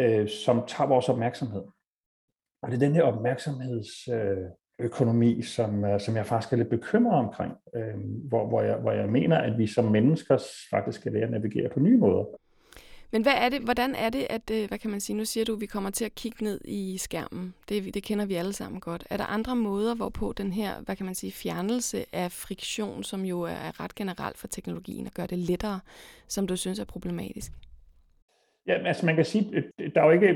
øh, 0.00 0.28
som 0.28 0.64
tager 0.66 0.88
vores 0.88 1.08
opmærksomhed. 1.08 1.62
Og 2.62 2.70
det 2.70 2.74
er 2.74 2.86
den 2.86 2.94
her 2.94 3.02
opmærksomhedsøkonomi, 3.02 5.36
øh, 5.36 5.44
som, 5.44 5.84
øh, 5.84 6.00
som 6.00 6.16
jeg 6.16 6.26
faktisk 6.26 6.52
er 6.52 6.56
lidt 6.56 6.70
bekymret 6.70 7.18
omkring, 7.18 7.54
øh, 7.76 7.94
hvor, 8.28 8.48
hvor, 8.48 8.62
jeg, 8.62 8.76
hvor 8.76 8.92
jeg 8.92 9.08
mener, 9.08 9.38
at 9.38 9.58
vi 9.58 9.66
som 9.66 9.84
mennesker 9.84 10.38
faktisk 10.70 11.00
skal 11.00 11.12
lære 11.12 11.24
at 11.24 11.30
navigere 11.30 11.68
på 11.68 11.80
nye 11.80 11.96
måder. 11.96 12.24
Men 13.10 13.22
hvad 13.22 13.32
er 13.36 13.48
det, 13.48 13.60
hvordan 13.60 13.94
er 13.94 14.10
det, 14.10 14.26
at, 14.30 14.50
øh, 14.50 14.68
hvad 14.68 14.78
kan 14.78 14.90
man 14.90 15.00
sige, 15.00 15.16
nu 15.16 15.24
siger 15.24 15.44
du, 15.44 15.54
at 15.54 15.60
vi 15.60 15.66
kommer 15.66 15.90
til 15.90 16.04
at 16.04 16.14
kigge 16.14 16.44
ned 16.44 16.60
i 16.64 16.98
skærmen. 16.98 17.54
Det, 17.68 17.94
det 17.94 18.02
kender 18.02 18.24
vi 18.24 18.34
alle 18.34 18.52
sammen 18.52 18.80
godt. 18.80 19.06
Er 19.10 19.16
der 19.16 19.26
andre 19.26 19.56
måder, 19.56 19.94
hvorpå 19.94 20.32
den 20.32 20.52
her, 20.52 20.80
hvad 20.80 20.96
kan 20.96 21.06
man 21.06 21.14
sige, 21.14 21.32
fjernelse 21.32 22.04
af 22.12 22.32
friktion, 22.32 23.04
som 23.04 23.24
jo 23.24 23.40
er 23.40 23.80
ret 23.80 23.94
generelt 23.94 24.38
for 24.38 24.46
teknologien, 24.46 25.06
at 25.06 25.14
gøre 25.14 25.26
det 25.26 25.38
lettere, 25.38 25.80
som 26.28 26.46
du 26.46 26.56
synes 26.56 26.78
er 26.78 26.84
problematisk? 26.84 27.52
Ja, 28.68 28.86
altså 28.86 29.06
man 29.06 29.16
kan 29.16 29.24
sige, 29.24 29.64
øh, 29.78 29.90
der 29.94 30.00
er 30.00 30.06
jo 30.06 30.10
ikke, 30.10 30.28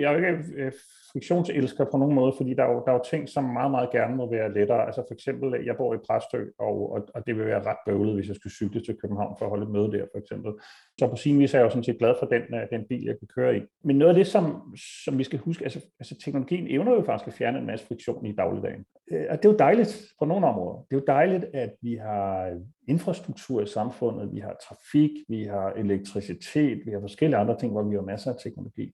jeg 0.00 0.12
er 0.12 0.18
jo 0.18 0.18
ikke 0.18 0.44
øh, 0.56 0.72
friktionselsker 1.12 1.84
på 1.84 1.96
nogen 1.96 2.14
måde, 2.14 2.32
fordi 2.36 2.54
der 2.54 2.64
er, 2.64 2.72
jo, 2.72 2.82
der 2.86 2.92
er 2.92 2.96
jo 2.96 3.02
ting, 3.10 3.28
som 3.28 3.44
meget, 3.44 3.70
meget 3.70 3.90
gerne 3.90 4.16
må 4.16 4.30
være 4.30 4.54
lettere. 4.54 4.86
Altså 4.86 5.02
for 5.08 5.14
eksempel, 5.14 5.54
øh, 5.54 5.66
jeg 5.66 5.76
bor 5.76 5.94
i 5.94 5.98
Præstø, 6.10 6.44
og, 6.58 6.92
og, 6.92 7.08
og 7.14 7.26
det 7.26 7.36
vil 7.36 7.46
være 7.46 7.62
ret 7.62 7.76
bøvlet, 7.86 8.14
hvis 8.14 8.28
jeg 8.28 8.36
skulle 8.36 8.52
cykle 8.52 8.84
til 8.84 8.96
København 9.02 9.36
for 9.38 9.44
at 9.44 9.50
holde 9.50 9.64
et 9.64 9.70
møde 9.70 9.92
der, 9.92 10.04
for 10.12 10.18
eksempel. 10.18 10.52
Så 10.98 11.06
på 11.06 11.16
sin 11.16 11.38
vis 11.38 11.54
er 11.54 11.58
jeg 11.58 11.64
jo 11.64 11.70
sådan 11.70 11.84
set 11.84 11.98
glad 11.98 12.14
for 12.18 12.26
den, 12.26 12.42
den 12.70 12.84
bil, 12.88 13.04
jeg 13.04 13.18
kan 13.18 13.28
køre 13.36 13.56
i. 13.56 13.60
Men 13.84 13.96
noget 13.96 14.10
af 14.10 14.14
det, 14.16 14.26
som, 14.26 14.74
som 15.04 15.18
vi 15.18 15.24
skal 15.24 15.38
huske, 15.38 15.64
altså, 15.64 15.80
altså 16.00 16.14
teknologien 16.24 16.66
evner 16.70 16.92
jo 16.92 17.02
faktisk 17.02 17.28
at 17.28 17.34
fjerne 17.34 17.58
en 17.58 17.66
masse 17.66 17.86
friktion 17.86 18.26
i 18.26 18.34
dagligdagen. 18.34 18.84
Og 19.30 19.36
det 19.36 19.44
er 19.44 19.52
jo 19.52 19.56
dejligt 19.58 20.02
på 20.18 20.24
nogle 20.24 20.46
områder. 20.46 20.86
Det 20.90 20.96
er 20.96 21.00
jo 21.00 21.04
dejligt, 21.06 21.44
at 21.54 21.72
vi 21.82 21.94
har 21.94 22.58
infrastruktur 22.88 23.62
i 23.62 23.66
samfundet, 23.66 24.34
vi 24.34 24.40
har 24.40 24.56
trafik, 24.68 25.10
vi 25.28 25.44
har 25.44 25.70
elektricitet, 25.70 26.86
vi 26.86 26.90
har 26.90 27.00
forskellige 27.00 27.38
andre 27.38 27.58
ting, 27.58 27.72
hvor 27.72 27.82
vi 27.82 27.94
har 27.94 28.02
masser 28.02 28.32
af 28.32 28.36
teknologi. 28.42 28.92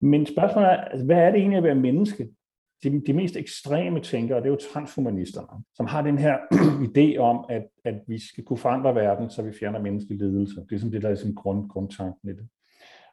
Men 0.00 0.26
spørgsmålet 0.26 0.70
er, 0.70 0.76
altså, 0.76 1.06
hvad 1.06 1.16
er 1.16 1.30
det 1.30 1.38
egentlig 1.38 1.58
at 1.58 1.64
være 1.64 1.74
menneske? 1.74 2.28
de, 2.82 3.02
de 3.06 3.12
mest 3.12 3.36
ekstreme 3.36 4.00
tænkere, 4.00 4.38
det 4.38 4.46
er 4.46 4.50
jo 4.50 4.58
transhumanisterne, 4.72 5.64
som 5.74 5.86
har 5.86 6.02
den 6.02 6.18
her 6.18 6.38
idé 6.88 7.18
om, 7.18 7.44
at, 7.48 7.66
at 7.84 7.94
vi 8.06 8.18
skal 8.18 8.44
kunne 8.44 8.58
forandre 8.58 8.94
verden, 8.94 9.30
så 9.30 9.42
vi 9.42 9.52
fjerner 9.52 9.78
menneskelig 9.78 10.18
lidelse. 10.18 10.60
Det 10.70 10.74
er 10.74 10.78
som 10.78 10.90
det, 10.90 11.02
der 11.02 11.08
er 11.08 11.14
sådan 11.14 11.34
grund, 11.34 11.68
grundtanken 11.68 12.30
i 12.30 12.32
det. 12.32 12.48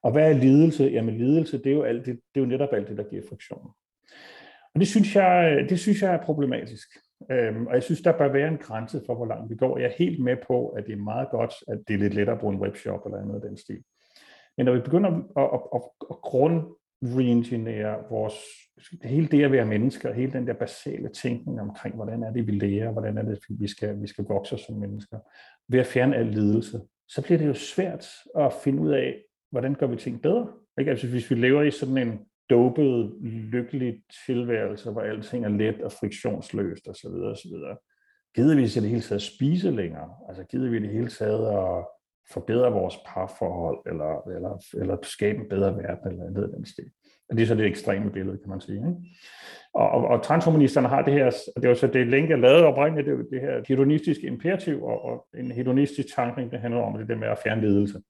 Og 0.04 0.12
hvad 0.12 0.32
er 0.32 0.38
lidelse? 0.38 0.84
Jamen 0.84 1.18
lidelse, 1.18 1.58
det 1.58 1.68
er 1.68 1.76
jo, 1.76 1.84
alt 1.84 2.06
det, 2.06 2.20
det 2.36 2.42
er 2.42 2.46
jo 2.46 2.50
netop 2.50 2.70
alt 2.74 2.88
det, 2.88 2.98
der 2.98 3.10
giver 3.10 3.22
friktion. 3.30 3.72
Og 4.74 4.80
det 4.80 4.88
synes 4.88 5.16
jeg, 5.16 5.66
det 5.70 5.80
synes 5.80 6.02
jeg 6.02 6.14
er 6.14 6.24
problematisk. 6.24 6.88
Øhm, 7.32 7.68
og 7.68 7.74
jeg 7.74 7.84
synes, 7.84 8.02
der 8.02 8.18
bør 8.18 8.32
være 8.32 8.48
en 8.48 8.58
grænse 8.58 9.02
for, 9.06 9.16
hvor 9.16 9.26
langt 9.26 9.50
vi 9.50 9.56
går. 9.56 9.78
Jeg 9.78 9.88
er 9.88 9.98
helt 9.98 10.24
med 10.24 10.38
på, 10.48 10.68
at 10.68 10.86
det 10.86 10.94
er 10.94 10.98
meget 10.98 11.30
godt, 11.30 11.54
at 11.68 11.80
det 11.88 11.94
er 11.94 11.98
lidt 11.98 12.14
lettere 12.14 12.36
at 12.36 12.40
bruge 12.40 12.54
en 12.54 12.62
webshop 12.62 13.06
eller 13.06 13.26
noget 13.26 13.44
af 13.44 13.50
den 13.50 13.58
stil. 13.58 13.84
Men 14.58 14.66
når 14.66 14.74
vi 14.74 14.80
begynder 14.80 15.10
at, 15.10 15.50
at, 15.54 15.62
at, 15.76 15.82
at 16.10 16.16
grund 16.22 16.64
reengineere 17.02 18.04
vores, 18.10 18.34
hele 19.04 19.28
det 19.28 19.44
at 19.44 19.52
være 19.52 19.66
mennesker, 19.66 20.14
hele 20.14 20.32
den 20.32 20.48
der 20.48 20.54
basale 20.54 21.10
tænkning 21.10 21.62
omkring, 21.62 21.96
hvordan 21.96 22.24
er 22.24 22.32
det, 22.34 22.48
vi 22.48 22.52
lærer, 22.52 22.92
hvordan 22.92 23.18
er 23.18 23.24
det, 23.24 23.40
vi 23.50 23.68
skal, 23.68 24.02
vi 24.02 24.08
skal 24.08 24.26
vokse 24.26 24.58
som 24.58 24.76
mennesker, 24.76 25.18
ved 25.68 25.80
at 25.80 25.86
fjerne 25.86 26.16
al 26.16 26.26
lidelse, 26.26 26.80
så 27.08 27.22
bliver 27.22 27.38
det 27.38 27.48
jo 27.48 27.54
svært 27.54 28.08
at 28.38 28.54
finde 28.64 28.82
ud 28.82 28.92
af, 28.92 29.16
hvordan 29.52 29.76
gør 29.76 29.88
vi 29.88 29.96
ting 29.96 30.22
bedre. 30.22 30.48
Ikke? 30.80 30.92
Altså 30.92 31.08
hvis 31.08 31.30
vi 31.30 31.36
lever 31.36 31.62
i 31.62 31.72
sådan 31.72 31.98
en 31.98 32.20
dopet, 32.50 33.14
lykkelig 33.24 34.02
tilværelse, 34.26 34.92
hvor 34.92 35.02
alting 35.02 35.46
er 35.46 35.50
let 35.50 35.82
og 35.82 35.92
friktionsløst 35.92 36.88
osv. 36.88 37.08
osv. 37.08 37.52
Gider 38.36 38.56
vi 38.56 38.64
i 38.64 38.66
det 38.66 38.90
hele 38.90 39.02
taget 39.02 39.22
spise 39.22 39.72
længere? 39.72 40.10
Altså 40.28 40.44
gider 40.44 40.70
vi 40.70 40.78
i 40.78 40.80
det 40.80 40.90
hele 40.90 41.08
taget 41.08 41.48
at 41.48 41.86
forbedre 42.32 42.72
vores 42.72 42.98
parforhold, 43.06 43.80
eller, 43.86 44.28
eller, 44.36 44.64
eller 44.82 44.98
skabe 45.04 45.40
en 45.40 45.50
bedre 45.50 45.78
verden, 45.78 46.12
eller 46.12 46.26
andet 46.26 46.44
af 46.44 46.50
den 46.50 46.66
stil. 46.66 46.92
Og 47.30 47.38
det 47.38 47.44
er 47.44 47.48
så 47.48 47.56
det 47.56 47.66
ekstreme 47.66 48.12
billede, 48.12 48.38
kan 48.38 48.50
man 48.50 48.62
sige. 48.62 48.76
Ikke? 48.76 48.96
Og, 49.74 49.90
og, 49.90 50.08
og 50.08 50.24
transhumanisterne 50.24 50.88
har 50.88 51.02
det 51.02 51.14
her, 51.14 51.26
og 51.56 51.62
det 51.62 51.70
var 51.70 51.76
så 51.76 51.88
det 51.88 52.08
længe, 52.08 52.30
jeg 52.30 52.40
lavede 52.40 52.66
oprindeligt, 52.66 53.08
det, 53.08 53.28
det 53.32 53.42
her 53.42 53.62
hedonistiske 53.68 54.28
imperativ, 54.28 54.84
og, 54.84 55.06
og 55.06 55.28
en 55.38 55.52
hedonistisk 55.52 56.16
tankning, 56.16 56.52
det 56.52 56.60
handler 56.60 56.82
om 56.82 56.98
det 56.98 57.08
der 57.08 57.16
med 57.16 57.28
at 57.28 57.40
fjerne 57.44 57.62
ledelse. 57.62 58.02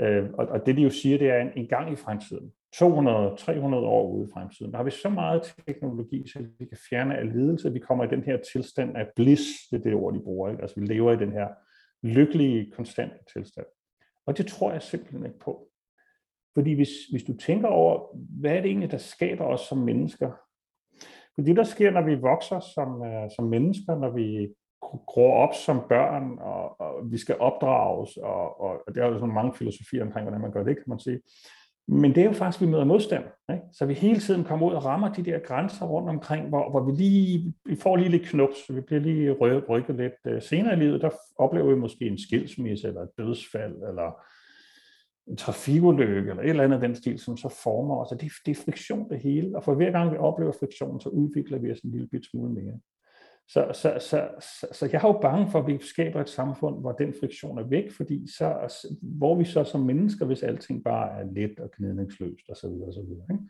Øh, 0.00 0.30
og, 0.34 0.46
og 0.46 0.66
det 0.66 0.76
de 0.76 0.82
jo 0.82 0.90
siger, 0.90 1.18
det 1.18 1.30
er 1.30 1.40
en, 1.40 1.50
en 1.56 1.68
gang 1.68 1.92
i 1.92 1.96
fremtiden, 1.96 2.52
200-300 2.76 2.82
år 3.74 4.12
ude 4.12 4.28
i 4.28 4.32
fremtiden, 4.32 4.72
der 4.72 4.76
har 4.76 4.84
vi 4.84 4.90
så 4.90 5.08
meget 5.08 5.54
teknologi, 5.66 6.28
så 6.28 6.38
vi 6.58 6.64
kan 6.64 6.78
fjerne 6.90 7.16
al 7.16 7.26
lidelse, 7.26 7.72
vi 7.72 7.78
kommer 7.78 8.04
i 8.04 8.08
den 8.08 8.22
her 8.22 8.38
tilstand 8.52 8.96
af 8.96 9.06
bliss, 9.16 9.42
det 9.70 9.78
er 9.78 9.82
det 9.82 9.94
ord, 9.94 10.14
de 10.14 10.20
bruger, 10.20 10.50
ikke? 10.50 10.62
altså 10.62 10.80
vi 10.80 10.86
lever 10.86 11.12
i 11.12 11.16
den 11.16 11.32
her 11.32 11.48
lykkelige, 12.02 12.70
konstante 12.70 13.16
tilstand. 13.34 13.66
Og 14.26 14.38
det 14.38 14.46
tror 14.46 14.72
jeg 14.72 14.82
simpelthen 14.82 15.26
ikke 15.26 15.38
på. 15.38 15.68
Fordi 16.54 16.72
hvis, 16.74 16.88
hvis 17.10 17.22
du 17.22 17.36
tænker 17.36 17.68
over, 17.68 18.16
hvad 18.40 18.50
er 18.50 18.60
det 18.60 18.68
egentlig, 18.68 18.90
der 18.90 18.98
skaber 18.98 19.44
os 19.44 19.60
som 19.60 19.78
mennesker? 19.78 20.30
For 21.34 21.42
det, 21.42 21.56
der 21.56 21.64
sker, 21.64 21.90
når 21.90 22.02
vi 22.02 22.14
vokser 22.14 22.60
som, 22.60 23.00
uh, 23.00 23.30
som 23.36 23.44
mennesker, 23.44 23.98
når 23.98 24.10
vi 24.10 24.48
gror 25.06 25.34
op 25.34 25.54
som 25.54 25.80
børn, 25.88 26.38
og, 26.38 26.80
og 26.80 27.12
vi 27.12 27.18
skal 27.18 27.36
opdrages, 27.38 28.16
og, 28.16 28.60
og, 28.60 28.82
og 28.86 28.94
der 28.94 29.04
er 29.04 29.08
jo 29.08 29.18
sådan 29.18 29.34
mange 29.34 29.54
filosofier 29.54 30.04
omkring, 30.04 30.24
hvordan 30.24 30.40
man 30.40 30.52
gør 30.52 30.64
det, 30.64 30.76
kan 30.76 30.84
man 30.86 30.98
sige. 30.98 31.20
Men 31.92 32.14
det 32.14 32.20
er 32.20 32.24
jo 32.24 32.32
faktisk, 32.32 32.62
at 32.62 32.66
vi 32.66 32.72
møder 32.72 32.84
modstand. 32.84 33.24
Ikke? 33.52 33.62
Så 33.72 33.86
vi 33.86 33.94
hele 33.94 34.20
tiden 34.20 34.44
kommer 34.44 34.66
ud 34.70 34.72
og 34.72 34.84
rammer 34.84 35.12
de 35.12 35.24
der 35.24 35.38
grænser 35.38 35.86
rundt 35.86 36.08
omkring, 36.08 36.48
hvor, 36.48 36.70
hvor 36.70 36.84
vi 36.84 36.92
lige 36.92 37.54
vi 37.64 37.76
får 37.76 37.96
lige 37.96 38.08
lidt 38.08 38.22
knups, 38.22 38.66
så 38.66 38.72
vi 38.72 38.80
bliver 38.80 39.00
lige 39.00 39.32
rykket 39.68 39.96
lidt. 39.96 40.12
Øh, 40.26 40.42
senere 40.42 40.72
i 40.72 40.76
livet, 40.76 41.00
der 41.00 41.10
oplever 41.38 41.74
vi 41.74 41.80
måske 41.80 42.06
en 42.06 42.18
skilsmisse, 42.18 42.88
eller 42.88 43.00
et 43.00 43.08
dødsfald, 43.18 43.74
eller 43.74 44.22
en 45.26 45.36
trafikulykke, 45.36 46.30
eller 46.30 46.42
et 46.42 46.50
eller 46.50 46.64
andet 46.64 46.76
af 46.76 46.80
den 46.80 46.94
stil, 46.94 47.18
som 47.18 47.36
så 47.36 47.60
former 47.62 47.96
os. 47.96 48.08
Det, 48.08 48.32
det 48.46 48.50
er 48.50 48.62
friktion 48.64 49.10
det 49.10 49.20
hele, 49.20 49.56
og 49.56 49.64
for 49.64 49.74
hver 49.74 49.90
gang 49.90 50.12
vi 50.12 50.16
oplever 50.16 50.52
friktion, 50.52 51.00
så 51.00 51.08
udvikler 51.08 51.58
vi 51.58 51.72
os 51.72 51.80
en 51.80 51.90
lille 51.90 52.08
bit 52.08 52.26
smule 52.30 52.52
mere. 52.52 52.80
Så, 53.52 53.70
så, 53.72 53.96
så, 54.00 54.28
så, 54.40 54.66
så 54.72 54.88
jeg 54.92 55.02
er 55.04 55.08
jo 55.08 55.18
bange 55.22 55.50
for, 55.50 55.58
at 55.58 55.66
vi 55.66 55.78
skaber 55.80 56.20
et 56.20 56.28
samfund, 56.28 56.80
hvor 56.80 56.92
den 56.92 57.14
friktion 57.20 57.58
er 57.58 57.62
væk, 57.62 57.92
fordi 57.92 58.26
så, 58.26 58.74
hvor 59.02 59.34
vi 59.34 59.44
så 59.44 59.64
som 59.64 59.80
mennesker, 59.80 60.26
hvis 60.26 60.42
alting 60.42 60.84
bare 60.84 61.20
er 61.20 61.24
let 61.32 61.60
og 61.60 61.70
gnidningsløst 61.76 62.50
osv. 62.50 62.66
osv. 62.66 63.00
Ikke? 63.30 63.44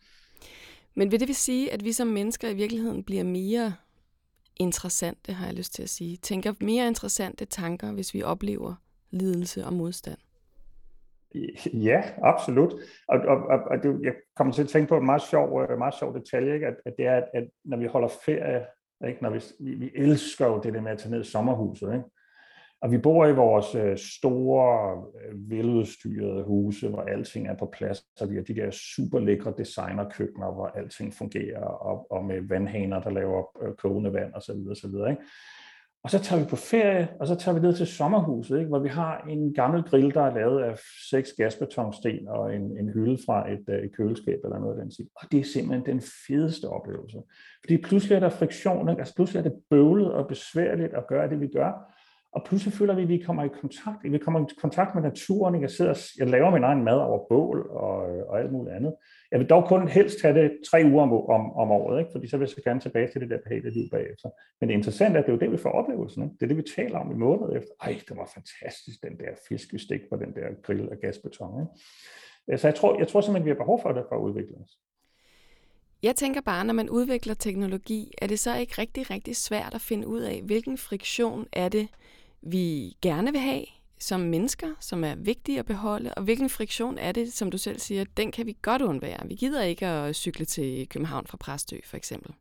Men 0.94 1.10
vil 1.10 1.20
det 1.20 1.28
vil 1.28 1.34
sige, 1.34 1.72
at 1.72 1.84
vi 1.84 1.92
som 1.92 2.06
mennesker 2.06 2.48
i 2.48 2.54
virkeligheden 2.54 3.04
bliver 3.04 3.24
mere 3.24 3.74
interessante, 4.56 5.32
har 5.32 5.46
jeg 5.46 5.54
lyst 5.54 5.74
til 5.74 5.82
at 5.82 5.88
sige, 5.88 6.16
tænker 6.16 6.52
mere 6.60 6.86
interessante 6.86 7.44
tanker, 7.44 7.92
hvis 7.92 8.14
vi 8.14 8.22
oplever 8.22 8.74
lidelse 9.10 9.64
og 9.64 9.72
modstand? 9.72 10.18
Ja, 11.74 12.02
absolut. 12.22 12.72
Og, 13.08 13.18
og, 13.18 13.36
og, 13.36 13.58
og 13.70 13.82
det, 13.82 14.00
jeg 14.02 14.12
kommer 14.36 14.52
til 14.52 14.62
at 14.62 14.68
tænke 14.68 14.88
på 14.88 14.96
en 14.96 15.06
meget 15.06 15.22
sjov, 15.22 15.78
meget 15.78 15.94
sjov 15.94 16.14
detalje, 16.14 16.54
ikke? 16.54 16.66
At, 16.66 16.74
at 16.86 16.94
det 16.98 17.06
er, 17.06 17.16
at, 17.16 17.24
at 17.34 17.48
når 17.64 17.76
vi 17.76 17.86
holder 17.86 18.08
ferie 18.24 18.66
ikke? 19.08 19.22
Når 19.22 19.30
vi, 19.30 19.40
vi, 19.60 19.74
vi 19.74 19.90
elsker 19.94 20.46
jo 20.46 20.60
det 20.62 20.74
der 20.74 20.80
med 20.80 20.92
at 20.92 20.98
tage 20.98 21.10
ned 21.10 21.20
i 21.20 21.30
sommerhuset. 21.30 21.92
Ikke? 21.92 22.04
Og 22.82 22.90
vi 22.90 22.98
bor 22.98 23.26
i 23.26 23.32
vores 23.32 23.74
øh, 23.74 23.98
store, 23.98 25.02
øh, 25.24 25.50
veludstyrede 25.50 26.44
huse, 26.44 26.88
hvor 26.88 27.02
alting 27.02 27.48
er 27.48 27.56
på 27.56 27.66
plads, 27.72 28.02
så 28.16 28.26
vi 28.26 28.34
har 28.34 28.42
de 28.42 28.54
der 28.54 28.70
super 28.70 29.18
lækre 29.18 29.54
designerkøkkener, 29.58 30.52
hvor 30.52 30.66
alting 30.66 31.14
fungerer, 31.14 31.64
og, 31.64 32.06
og 32.10 32.24
med 32.24 32.48
vandhaner, 32.48 33.00
der 33.00 33.10
laver 33.10 33.62
øh, 33.62 33.74
kogende 33.74 34.12
vand 34.12 34.34
osv. 34.34 34.56
osv. 34.70 35.10
Ikke? 35.10 35.22
Og 36.02 36.10
så 36.10 36.18
tager 36.18 36.42
vi 36.42 36.48
på 36.48 36.56
ferie, 36.56 37.08
og 37.20 37.26
så 37.26 37.34
tager 37.34 37.54
vi 37.54 37.66
ned 37.66 37.76
til 37.76 37.86
sommerhuset, 37.86 38.58
ikke? 38.58 38.68
hvor 38.68 38.78
vi 38.78 38.88
har 38.88 39.24
en 39.28 39.54
gammel 39.54 39.82
grill, 39.82 40.14
der 40.14 40.22
er 40.22 40.34
lavet 40.34 40.62
af 40.62 40.78
seks 41.10 41.32
gasbetonsten 41.36 42.28
og 42.28 42.54
en, 42.54 42.62
en 42.62 42.88
hylde 42.88 43.18
fra 43.26 43.52
et, 43.52 43.64
øh, 43.68 43.84
et 43.84 43.96
køleskab 43.96 44.38
eller 44.44 44.58
noget 44.58 44.74
af 44.76 44.82
den 44.82 44.92
stil. 44.92 45.08
Og 45.16 45.32
det 45.32 45.40
er 45.40 45.44
simpelthen 45.44 45.86
den 45.86 46.02
fedeste 46.26 46.68
oplevelse. 46.68 47.18
Fordi 47.64 47.76
pludselig 47.76 48.16
er 48.16 48.20
der 48.20 48.28
friktion, 48.28 48.88
ikke? 48.88 49.00
altså 49.00 49.14
pludselig 49.14 49.38
er 49.38 49.42
det 49.42 49.58
bøvlet 49.70 50.12
og 50.12 50.28
besværligt 50.28 50.94
at 50.94 51.06
gøre 51.06 51.30
det, 51.30 51.40
vi 51.40 51.48
gør. 51.48 51.94
Og 52.32 52.44
pludselig 52.44 52.74
føler 52.74 52.94
vi, 52.94 53.02
at 53.02 53.08
vi 53.08 53.18
kommer 53.18 53.44
i 53.44 53.48
kontakt. 53.60 54.12
Vi 54.12 54.18
kommer 54.18 54.40
i 54.40 54.54
kontakt 54.58 54.94
med 54.94 55.02
naturen. 55.02 55.62
Jeg, 55.62 55.70
sidder, 55.70 56.12
jeg 56.18 56.28
laver 56.28 56.50
min 56.50 56.64
egen 56.64 56.84
mad 56.84 56.98
over 56.98 57.28
bål 57.28 57.66
og, 57.70 57.96
og 58.28 58.40
alt 58.40 58.52
muligt 58.52 58.76
andet. 58.76 58.94
Jeg 59.30 59.40
vil 59.40 59.48
dog 59.48 59.68
kun 59.68 59.88
helst 59.88 60.22
have 60.22 60.42
det 60.42 60.58
tre 60.70 60.82
uger 60.84 61.02
om, 61.02 61.12
om, 61.12 61.52
om 61.52 61.70
året, 61.70 61.98
ikke? 61.98 62.10
fordi 62.12 62.28
så 62.28 62.36
vil 62.36 62.44
jeg 62.44 62.48
så 62.48 62.62
gerne 62.64 62.80
tilbage 62.80 63.08
til 63.12 63.20
det 63.20 63.30
der 63.30 63.38
behagelige 63.38 63.74
liv 63.74 63.90
bagefter. 63.90 64.28
Men 64.60 64.68
det 64.68 64.74
interessante 64.74 65.16
er, 65.16 65.22
at 65.22 65.26
det 65.26 65.32
er 65.32 65.36
jo 65.36 65.40
det, 65.40 65.52
vi 65.52 65.56
får 65.56 65.70
oplevelsen. 65.70 66.22
Ikke? 66.22 66.34
Det 66.34 66.42
er 66.42 66.46
det, 66.46 66.56
vi 66.56 66.66
taler 66.76 66.98
om 66.98 67.10
i 67.10 67.14
måneder 67.14 67.56
efter. 67.58 67.72
Ej, 67.82 68.00
det 68.08 68.16
var 68.16 68.30
fantastisk, 68.34 69.02
den 69.02 69.18
der 69.18 69.30
fiskestik 69.48 70.00
på 70.10 70.16
den 70.16 70.34
der 70.34 70.46
grill 70.62 70.88
af 70.92 70.98
gasbeton. 71.00 71.60
Ikke? 71.60 71.72
Øh, 72.52 72.58
så 72.58 72.68
jeg 72.68 72.74
tror, 72.74 72.98
jeg 72.98 73.08
tror 73.08 73.20
simpelthen, 73.20 73.44
vi 73.44 73.50
har 73.50 73.64
behov 73.64 73.82
for 73.82 73.92
det 73.92 74.04
for 74.08 74.16
at 74.16 74.22
udvikle 74.22 74.56
os. 74.64 74.78
Jeg 76.02 76.16
tænker 76.16 76.40
bare, 76.40 76.64
når 76.64 76.74
man 76.74 76.90
udvikler 76.90 77.34
teknologi, 77.34 78.14
er 78.22 78.26
det 78.26 78.38
så 78.38 78.56
ikke 78.56 78.74
rigtig, 78.78 79.10
rigtig 79.10 79.36
svært 79.36 79.74
at 79.74 79.80
finde 79.80 80.06
ud 80.06 80.20
af, 80.20 80.42
hvilken 80.42 80.78
friktion 80.78 81.46
er 81.52 81.68
det, 81.68 81.88
vi 82.42 82.96
gerne 83.02 83.32
vil 83.32 83.40
have 83.40 83.64
som 83.98 84.20
mennesker, 84.20 84.66
som 84.80 85.04
er 85.04 85.14
vigtige 85.16 85.58
at 85.58 85.66
beholde, 85.66 86.14
og 86.16 86.22
hvilken 86.22 86.48
friktion 86.48 86.98
er 86.98 87.12
det, 87.12 87.32
som 87.32 87.50
du 87.50 87.58
selv 87.58 87.78
siger, 87.78 88.04
den 88.16 88.32
kan 88.32 88.46
vi 88.46 88.56
godt 88.62 88.82
undvære. 88.82 89.28
Vi 89.28 89.34
gider 89.34 89.62
ikke 89.62 89.86
at 89.86 90.16
cykle 90.16 90.44
til 90.44 90.88
København 90.88 91.26
fra 91.26 91.36
Præstø, 91.36 91.76
for 91.84 91.96
eksempel. 91.96 92.34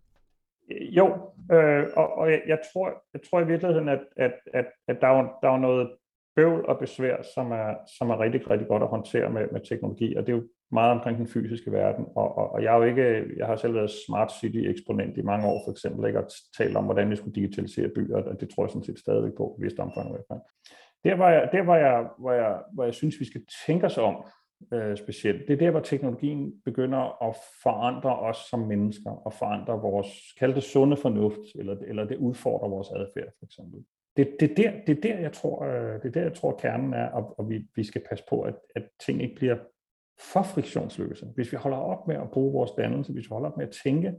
Øh, 0.72 0.98
jo, 0.98 1.06
øh, 1.52 1.88
og, 1.96 2.14
og 2.18 2.32
jeg, 2.32 2.42
jeg, 2.48 2.60
tror, 2.74 3.04
jeg 3.14 3.22
tror 3.30 3.42
i 3.42 3.48
virkeligheden, 3.48 3.90
at, 3.90 4.00
at, 4.18 4.34
at, 4.54 4.66
at 4.88 4.98
der, 5.02 5.08
er, 5.08 5.38
der 5.42 5.50
er 5.50 5.58
noget 5.58 5.92
bøvl 6.36 6.66
og 6.66 6.80
besvær, 6.80 7.22
som 7.36 7.52
er, 7.52 7.76
som 7.98 8.10
er 8.10 8.20
rigtig, 8.20 8.50
rigtig 8.50 8.68
godt 8.68 8.84
at 8.84 8.90
håndtere 8.90 9.30
med, 9.30 9.48
med 9.52 9.62
teknologi, 9.70 10.16
og 10.16 10.28
det 10.28 10.34
er 10.34 10.38
jo 10.38 10.48
meget 10.72 10.92
omkring 10.92 11.18
den 11.18 11.28
fysiske 11.28 11.72
verden, 11.72 12.06
og, 12.16 12.38
og, 12.38 12.52
og 12.52 12.64
jeg, 12.64 12.74
er 12.74 12.78
jo 12.78 12.84
ikke, 12.84 13.26
jeg 13.38 13.48
har 13.48 13.56
selv 13.56 13.74
været 13.74 13.92
smart 14.08 14.32
city 14.32 14.58
eksponent 14.58 15.18
i 15.18 15.22
mange 15.22 15.48
år 15.48 15.62
for 15.66 15.72
eksempel, 15.72 16.08
ikke, 16.08 16.20
og 16.20 16.30
talt 16.58 16.78
om, 16.78 16.86
hvordan 16.86 17.10
vi 17.10 17.16
skulle 17.16 17.36
digitalisere 17.36 17.90
byer, 17.96 18.18
og 18.18 18.42
det 18.42 18.50
tror 18.50 18.64
jeg 18.64 18.70
sådan 18.70 18.84
set 18.84 19.00
stadigvæk 19.00 19.34
på, 19.38 19.56
i 19.60 19.64
vist 19.64 19.80
omfang 19.80 20.10
i 20.10 20.12
hvert 20.12 20.26
fald. 20.28 20.40
Der, 21.04 21.16
var 21.16 21.30
jeg, 21.30 21.50
der 21.52 21.64
var 21.64 21.78
jeg, 21.78 22.08
hvor, 22.18 22.32
jeg, 22.32 22.58
hvor 22.74 22.84
jeg 22.84 22.94
synes, 22.94 23.20
vi 23.20 23.26
skal 23.26 23.42
tænke 23.68 23.86
os 23.86 23.98
om 23.98 24.16
øh, 24.74 24.98
specielt, 24.98 25.48
det 25.48 25.54
er 25.54 25.58
der, 25.58 25.72
hvor 25.72 25.80
teknologien 25.80 26.54
begynder 26.66 27.24
at 27.30 27.36
forandre 27.64 28.20
os 28.20 28.38
som 28.38 28.60
mennesker, 28.60 29.12
og 29.12 29.34
forandre 29.34 29.82
vores, 29.82 30.08
kalde 30.40 30.56
det 30.56 30.64
sunde 30.64 30.98
fornuft, 30.98 31.40
eller, 31.56 31.76
eller 31.88 32.06
det 32.06 32.18
udfordrer 32.18 32.70
vores 32.70 32.88
adfærd 32.92 33.32
for 33.40 33.46
eksempel. 33.46 33.80
Det, 34.18 34.36
det, 34.40 34.58
der, 34.58 34.72
det 34.88 34.98
er 34.98 35.02
der, 35.02 35.20
jeg 35.20 35.32
tror, 35.32 35.64
øh, 35.64 35.94
det 36.02 36.06
er 36.06 36.12
der, 36.12 36.22
jeg 36.22 36.34
tror, 36.34 36.58
kernen 36.62 36.94
er, 36.94 37.10
og, 37.10 37.40
og 37.40 37.50
vi, 37.50 37.66
vi 37.76 37.84
skal 37.84 38.02
passe 38.10 38.26
på, 38.30 38.42
at, 38.42 38.56
at 38.76 38.84
ting 39.06 39.22
ikke 39.22 39.36
bliver 39.36 39.58
for 40.20 40.44
friktionsløse. 40.44 41.26
Hvis 41.36 41.52
vi 41.52 41.58
holder 41.58 41.78
op 41.78 42.08
med 42.08 42.16
at 42.16 42.32
bruge 42.32 42.54
vores 42.54 42.72
dannelse, 42.72 43.14
hvis 43.14 43.24
vi 43.24 43.34
holder 43.34 43.50
op 43.50 43.58
med 43.58 43.68
at 43.68 43.76
tænke, 43.84 44.14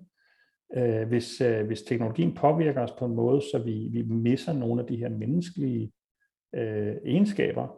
øh, 0.77 1.09
hvis, 1.09 1.41
øh, 1.41 1.67
hvis 1.67 1.83
teknologien 1.83 2.35
påvirker 2.35 2.81
os 2.81 2.93
på 2.99 3.05
en 3.05 3.15
måde, 3.15 3.41
så 3.41 3.63
vi, 3.65 3.89
vi 3.93 4.03
misser 4.03 4.53
nogle 4.53 4.83
af 4.83 4.87
de 4.87 4.97
her 4.97 5.09
menneskelige 5.09 5.93
øh, 6.55 6.97
egenskaber. 7.05 7.69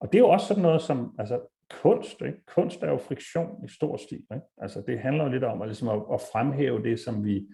Og 0.00 0.12
det 0.12 0.18
er 0.18 0.22
jo 0.22 0.28
også 0.28 0.46
sådan 0.46 0.62
noget 0.62 0.82
som 0.82 1.14
altså, 1.18 1.40
kunst. 1.82 2.22
Ikke? 2.22 2.44
Kunst 2.46 2.82
er 2.82 2.90
jo 2.90 2.96
friktion 2.96 3.64
i 3.64 3.68
stor 3.68 3.96
stil. 3.96 4.18
Ikke? 4.34 4.46
Altså, 4.58 4.82
det 4.86 4.98
handler 4.98 5.24
jo 5.24 5.30
lidt 5.30 5.44
om 5.44 5.62
at, 5.62 5.68
ligesom 5.68 5.88
at, 5.88 6.02
at 6.12 6.20
fremhæve 6.32 6.82
det, 6.82 7.00
som 7.00 7.24
vi, 7.24 7.48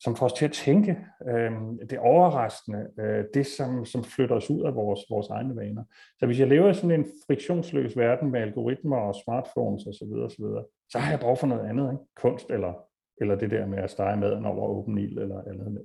som 0.00 0.16
får 0.16 0.26
os 0.26 0.32
til 0.32 0.44
at 0.44 0.52
tænke, 0.52 0.98
øh, 1.28 1.52
det 1.90 1.98
overraskende, 1.98 2.86
øh, 3.00 3.24
det 3.34 3.46
som, 3.46 3.84
som 3.84 4.04
flytter 4.04 4.36
os 4.36 4.50
ud 4.50 4.62
af 4.62 4.74
vores, 4.74 5.00
vores 5.10 5.28
egne 5.28 5.56
vaner. 5.56 5.84
Så 6.18 6.26
hvis 6.26 6.40
jeg 6.40 6.48
lever 6.48 6.70
i 6.70 6.74
sådan 6.74 7.00
en 7.00 7.06
friktionsløs 7.26 7.96
verden 7.96 8.30
med 8.30 8.40
algoritmer 8.40 8.96
og 8.96 9.14
smartphones 9.24 9.86
osv., 9.86 9.92
så, 9.92 10.04
videre, 10.12 10.30
så, 10.30 10.36
videre, 10.38 10.64
så 10.88 10.98
har 10.98 11.10
jeg 11.10 11.20
brug 11.20 11.38
for 11.38 11.46
noget 11.46 11.68
andet, 11.68 11.92
ikke? 11.92 12.04
kunst 12.16 12.50
eller 12.50 12.88
eller 13.20 13.36
det 13.36 13.50
der 13.50 13.66
med 13.66 13.78
at 13.78 13.90
stege 13.90 14.16
maden 14.16 14.46
over 14.46 14.68
åben 14.68 14.98
ild, 14.98 15.18
eller 15.18 15.42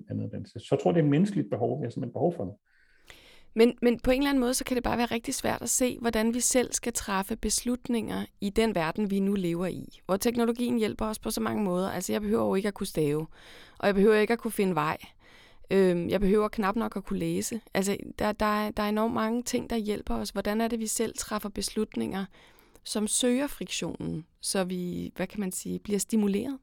andet, 0.09 0.33
andet. 0.33 0.47
Så 0.47 0.67
jeg 0.71 0.79
tror, 0.79 0.91
det 0.91 0.99
er 0.99 1.09
menneskeligt 1.09 1.49
behov, 1.49 1.79
vi 1.79 1.85
har 1.85 1.89
simpelthen 1.89 2.13
behov 2.13 2.33
for 2.33 2.45
det. 2.45 2.53
Men, 3.55 3.77
men 3.81 3.99
på 3.99 4.11
en 4.11 4.17
eller 4.17 4.29
anden 4.29 4.41
måde, 4.41 4.53
så 4.53 4.63
kan 4.63 4.75
det 4.75 4.83
bare 4.83 4.97
være 4.97 5.05
rigtig 5.05 5.33
svært 5.33 5.61
at 5.61 5.69
se, 5.69 5.97
hvordan 6.01 6.33
vi 6.33 6.39
selv 6.39 6.73
skal 6.73 6.93
træffe 6.93 7.35
beslutninger 7.35 8.25
i 8.41 8.49
den 8.49 8.75
verden, 8.75 9.11
vi 9.11 9.19
nu 9.19 9.33
lever 9.33 9.67
i. 9.67 9.99
Hvor 10.05 10.17
teknologien 10.17 10.77
hjælper 10.77 11.05
os 11.05 11.19
på 11.19 11.31
så 11.31 11.41
mange 11.41 11.63
måder. 11.63 11.91
Altså, 11.91 12.11
jeg 12.11 12.21
behøver 12.21 12.45
jo 12.45 12.55
ikke 12.55 12.67
at 12.67 12.73
kunne 12.73 12.87
stave, 12.87 13.27
og 13.79 13.87
jeg 13.87 13.95
behøver 13.95 14.15
ikke 14.15 14.33
at 14.33 14.39
kunne 14.39 14.51
finde 14.51 14.75
vej. 14.75 14.97
Øhm, 15.71 16.09
jeg 16.09 16.19
behøver 16.19 16.47
knap 16.47 16.75
nok 16.75 16.95
at 16.95 17.03
kunne 17.05 17.19
læse. 17.19 17.61
Altså, 17.73 17.97
der, 18.19 18.31
der, 18.31 18.45
er, 18.45 18.71
der 18.71 18.83
er 18.83 18.89
enormt 18.89 19.13
mange 19.13 19.43
ting, 19.43 19.69
der 19.69 19.75
hjælper 19.75 20.15
os. 20.15 20.29
Hvordan 20.29 20.61
er 20.61 20.67
det, 20.67 20.79
vi 20.79 20.87
selv 20.87 21.13
træffer 21.17 21.49
beslutninger, 21.49 22.25
som 22.83 23.07
søger 23.07 23.47
friktionen, 23.47 24.25
så 24.41 24.63
vi, 24.63 25.11
hvad 25.15 25.27
kan 25.27 25.39
man 25.39 25.51
sige, 25.51 25.79
bliver 25.79 25.99
stimuleret? 25.99 26.57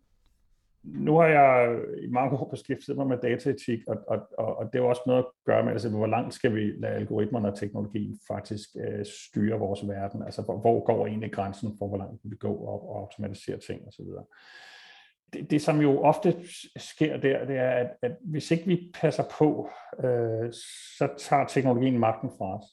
Nu 0.83 1.17
har 1.17 1.27
jeg 1.27 1.79
i 2.03 2.07
mange 2.07 2.39
år 2.39 2.49
beskæftiget 2.51 2.99
mig 2.99 3.07
med 3.07 3.19
dataetik, 3.19 3.79
og, 3.87 3.97
og, 4.09 4.29
og, 4.39 4.57
og 4.59 4.67
det 4.67 4.79
er 4.79 4.83
jo 4.83 4.89
også 4.89 5.03
noget 5.07 5.19
at 5.19 5.31
gøre 5.47 5.65
med, 5.65 5.73
altså, 5.73 5.89
hvor 5.89 6.07
langt 6.07 6.35
skal 6.35 6.55
vi 6.55 6.73
lade 6.79 6.95
algoritmerne 6.95 7.49
og 7.49 7.59
teknologien 7.59 8.19
faktisk 8.29 8.69
øh, 8.81 9.07
styre 9.07 9.59
vores 9.59 9.89
verden? 9.89 10.23
Altså, 10.23 10.43
hvor, 10.43 10.59
hvor 10.59 10.85
går 10.85 11.07
egentlig 11.07 11.33
grænsen 11.33 11.77
for, 11.79 11.89
hvor 11.89 11.97
langt 11.97 12.21
vi 12.25 12.37
gå 12.37 12.55
og, 12.55 12.91
og 12.91 13.01
automatisere 13.01 13.59
ting 13.59 13.89
osv.? 13.89 14.05
Det, 15.33 15.51
det, 15.51 15.63
som 15.63 15.81
jo 15.81 16.01
ofte 16.01 16.37
sker 16.77 17.17
der, 17.17 17.45
det 17.45 17.57
er, 17.57 17.71
at, 17.71 17.91
at 18.03 18.13
hvis 18.21 18.51
ikke 18.51 18.67
vi 18.67 18.93
passer 18.95 19.25
på, 19.39 19.71
øh, 20.05 20.53
så 20.99 21.09
tager 21.19 21.47
teknologien 21.47 21.99
magten 21.99 22.31
fra 22.39 22.59
os. 22.59 22.65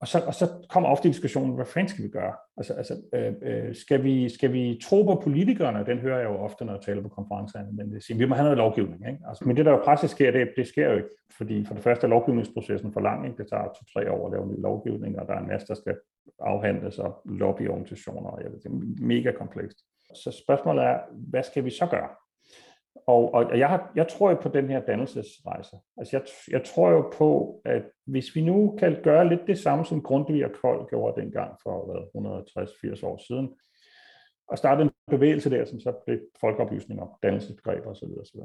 Og 0.00 0.08
så, 0.08 0.18
og 0.26 0.34
så 0.34 0.48
kommer 0.68 0.88
ofte 0.88 1.08
diskussionen, 1.08 1.54
hvad 1.54 1.66
fanden 1.66 1.88
skal 1.88 2.04
vi 2.04 2.08
gøre? 2.08 2.34
Altså, 2.56 2.74
altså 2.74 2.94
øh, 3.14 3.32
øh, 3.42 3.74
skal, 3.74 4.02
vi, 4.02 4.28
skal 4.28 4.52
vi 4.52 4.80
tro 4.82 5.02
på 5.02 5.20
politikerne? 5.24 5.86
Den 5.86 5.98
hører 5.98 6.18
jeg 6.18 6.28
jo 6.28 6.36
ofte, 6.36 6.64
når 6.64 6.72
jeg 6.72 6.82
taler 6.82 7.02
på 7.02 7.08
konferencerne, 7.08 7.72
men 7.72 7.92
det 7.92 8.02
siger, 8.02 8.18
vi 8.18 8.24
må 8.24 8.34
have 8.34 8.44
noget 8.44 8.58
lovgivning. 8.58 9.08
Ikke? 9.08 9.20
Altså, 9.28 9.44
men 9.46 9.56
det, 9.56 9.64
der 9.64 9.72
jo 9.72 9.80
praktisk 9.84 10.14
sker, 10.14 10.30
det, 10.30 10.48
det 10.56 10.66
sker 10.66 10.90
jo 10.90 10.96
ikke. 10.96 11.08
Fordi 11.36 11.64
for 11.64 11.74
det 11.74 11.82
første 11.82 12.06
er 12.06 12.10
lovgivningsprocessen 12.10 12.92
for 12.92 13.00
lang. 13.00 13.26
Ikke? 13.26 13.38
Det 13.38 13.50
tager 13.50 13.64
to-tre 13.64 14.12
år 14.12 14.26
at 14.26 14.32
lave 14.32 14.46
ny 14.46 14.60
lovgivning, 14.60 15.18
og 15.18 15.26
der 15.26 15.34
er 15.34 15.40
en 15.40 15.48
masse, 15.48 15.66
der 15.66 15.74
skal 15.74 15.96
afhandles, 16.40 16.98
og 16.98 17.22
lobbyorganisationer, 17.24 18.30
og 18.30 18.42
jeg 18.42 18.52
ved, 18.52 18.58
det 18.58 18.66
er 18.66 19.04
mega 19.06 19.32
komplekst. 19.32 19.78
Så 20.14 20.42
spørgsmålet 20.44 20.84
er, 20.84 20.98
hvad 21.12 21.42
skal 21.42 21.64
vi 21.64 21.70
så 21.70 21.86
gøre? 21.86 22.08
Og, 23.08 23.34
og 23.34 23.58
jeg, 23.58 23.68
har, 23.68 23.92
jeg 23.94 24.08
tror 24.08 24.30
jo 24.30 24.36
på 24.36 24.48
den 24.48 24.70
her 24.70 24.80
dannelsesrejse. 24.80 25.76
Altså 25.96 26.16
jeg, 26.16 26.26
jeg 26.50 26.64
tror 26.64 26.90
jo 26.90 27.10
på, 27.18 27.60
at 27.64 27.82
hvis 28.06 28.34
vi 28.34 28.40
nu 28.40 28.76
kan 28.78 29.02
gøre 29.02 29.28
lidt 29.28 29.46
det 29.46 29.58
samme, 29.58 29.84
som 29.84 30.02
Grundtvig 30.02 30.44
og 30.44 30.50
Kold 30.62 30.88
gjorde 30.88 31.20
dengang 31.20 31.56
for 31.62 31.74
160-80 33.00 33.06
år 33.06 33.20
siden, 33.28 33.54
og 34.48 34.58
starte 34.58 34.82
en 34.82 34.90
bevægelse 35.10 35.50
der, 35.50 35.64
som 35.64 35.80
så 35.80 35.92
blev 36.06 36.18
folkeoplysning 36.40 37.00
om 37.02 37.08
dannelsesbegreber 37.22 37.90
osv. 37.90 38.08
osv. 38.20 38.40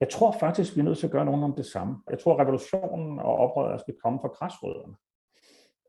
Jeg 0.00 0.08
tror 0.08 0.36
faktisk, 0.40 0.76
vi 0.76 0.80
er 0.80 0.84
nødt 0.84 0.98
til 0.98 1.06
at 1.06 1.12
gøre 1.12 1.24
nogen 1.24 1.42
om 1.42 1.54
det 1.56 1.66
samme. 1.66 1.96
Jeg 2.10 2.18
tror, 2.18 2.34
at 2.34 2.40
revolutionen 2.40 3.18
og 3.18 3.36
oprøret 3.36 3.80
skal 3.80 3.94
komme 4.04 4.18
fra 4.20 4.28
græsrødderne. 4.28 4.94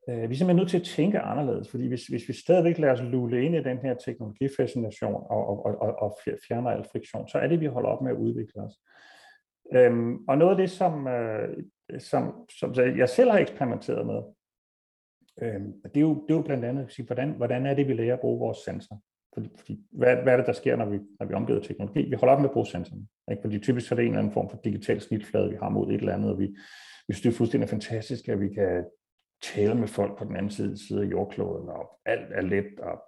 Øh, 0.10 0.18
vi 0.18 0.34
er 0.34 0.38
simpelthen 0.38 0.56
nødt 0.56 0.70
til 0.70 0.80
at 0.80 0.86
tænke 0.86 1.20
anderledes, 1.20 1.70
fordi 1.70 1.88
hvis, 1.88 2.08
hvis 2.08 2.28
vi 2.28 2.34
stadigvæk 2.34 2.78
lader 2.78 2.94
os 2.94 3.02
lule 3.02 3.46
ind 3.46 3.56
i 3.56 3.64
den 3.64 3.78
her 3.78 3.94
teknologifascination 3.94 5.24
og, 5.30 5.66
og, 5.66 5.82
og, 5.82 5.96
og 5.96 6.18
fjerner 6.48 6.70
al 6.70 6.86
friktion, 6.92 7.28
så 7.28 7.38
er 7.38 7.48
det, 7.48 7.60
vi 7.60 7.66
holder 7.66 7.90
op 7.90 8.02
med 8.02 8.12
at 8.12 8.18
udvikle 8.18 8.62
os. 8.62 8.74
Øhm, 9.74 10.18
og 10.28 10.38
noget 10.38 10.52
af 10.52 10.58
det, 10.58 10.72
som, 10.72 11.08
øh, 11.08 11.64
som, 12.00 12.50
som 12.60 12.74
jeg 12.76 13.10
selv 13.10 13.32
har 13.32 13.40
eksperimenteret 13.40 14.06
med, 14.06 14.22
øhm, 15.42 15.74
det, 15.84 15.98
er 15.98 16.02
jo, 16.02 16.14
det 16.14 16.34
er 16.34 16.38
jo 16.38 16.42
blandt 16.42 16.66
andet, 16.66 16.92
sige, 16.92 17.06
hvordan, 17.06 17.30
hvordan 17.30 17.66
er 17.66 17.74
det, 17.74 17.88
vi 17.88 17.94
lærer 17.94 18.14
at 18.14 18.20
bruge 18.20 18.40
vores 18.40 18.58
sensorer? 18.58 19.00
Fordi, 19.34 19.50
fordi 19.58 19.80
hvad, 19.92 20.16
hvad 20.16 20.34
er 20.34 20.38
det, 20.38 20.46
der 20.46 20.54
sker, 20.54 20.76
når 20.76 20.86
vi, 20.86 21.00
når 21.20 21.26
vi 21.26 21.34
omgiver 21.34 21.60
teknologi? 21.60 22.10
Vi 22.10 22.16
holder 22.16 22.34
op 22.34 22.42
med 22.42 22.50
at 22.50 22.54
bruge 22.54 22.66
sensorerne. 22.66 23.06
Ikke? 23.32 23.42
Fordi 23.42 23.60
typisk 23.60 23.92
er 23.92 23.96
det 23.96 24.04
en 24.04 24.08
eller 24.08 24.20
anden 24.20 24.34
form 24.34 24.50
for 24.50 24.58
digital 24.64 25.02
snitflade, 25.02 25.50
vi 25.50 25.56
har 25.56 25.70
mod 25.70 25.88
et 25.88 25.94
eller 25.94 26.14
andet, 26.14 26.32
og 26.32 26.40
vi, 26.40 26.46
vi 27.08 27.14
synes, 27.14 27.22
det 27.22 27.30
er 27.30 27.38
fuldstændig 27.38 27.70
fantastisk, 27.70 28.30
at 28.30 28.40
vi 28.42 28.50
kan 28.54 28.86
tale 29.44 29.76
med 29.76 29.88
folk 29.88 30.18
på 30.18 30.26
den 30.26 30.36
anden 30.36 30.52
side, 30.52 30.88
side 30.88 31.02
af 31.02 31.06
jordkloden, 31.06 31.70
og 31.70 32.00
alt 32.06 32.34
er 32.34 32.42
let 32.42 32.80
og 32.80 33.04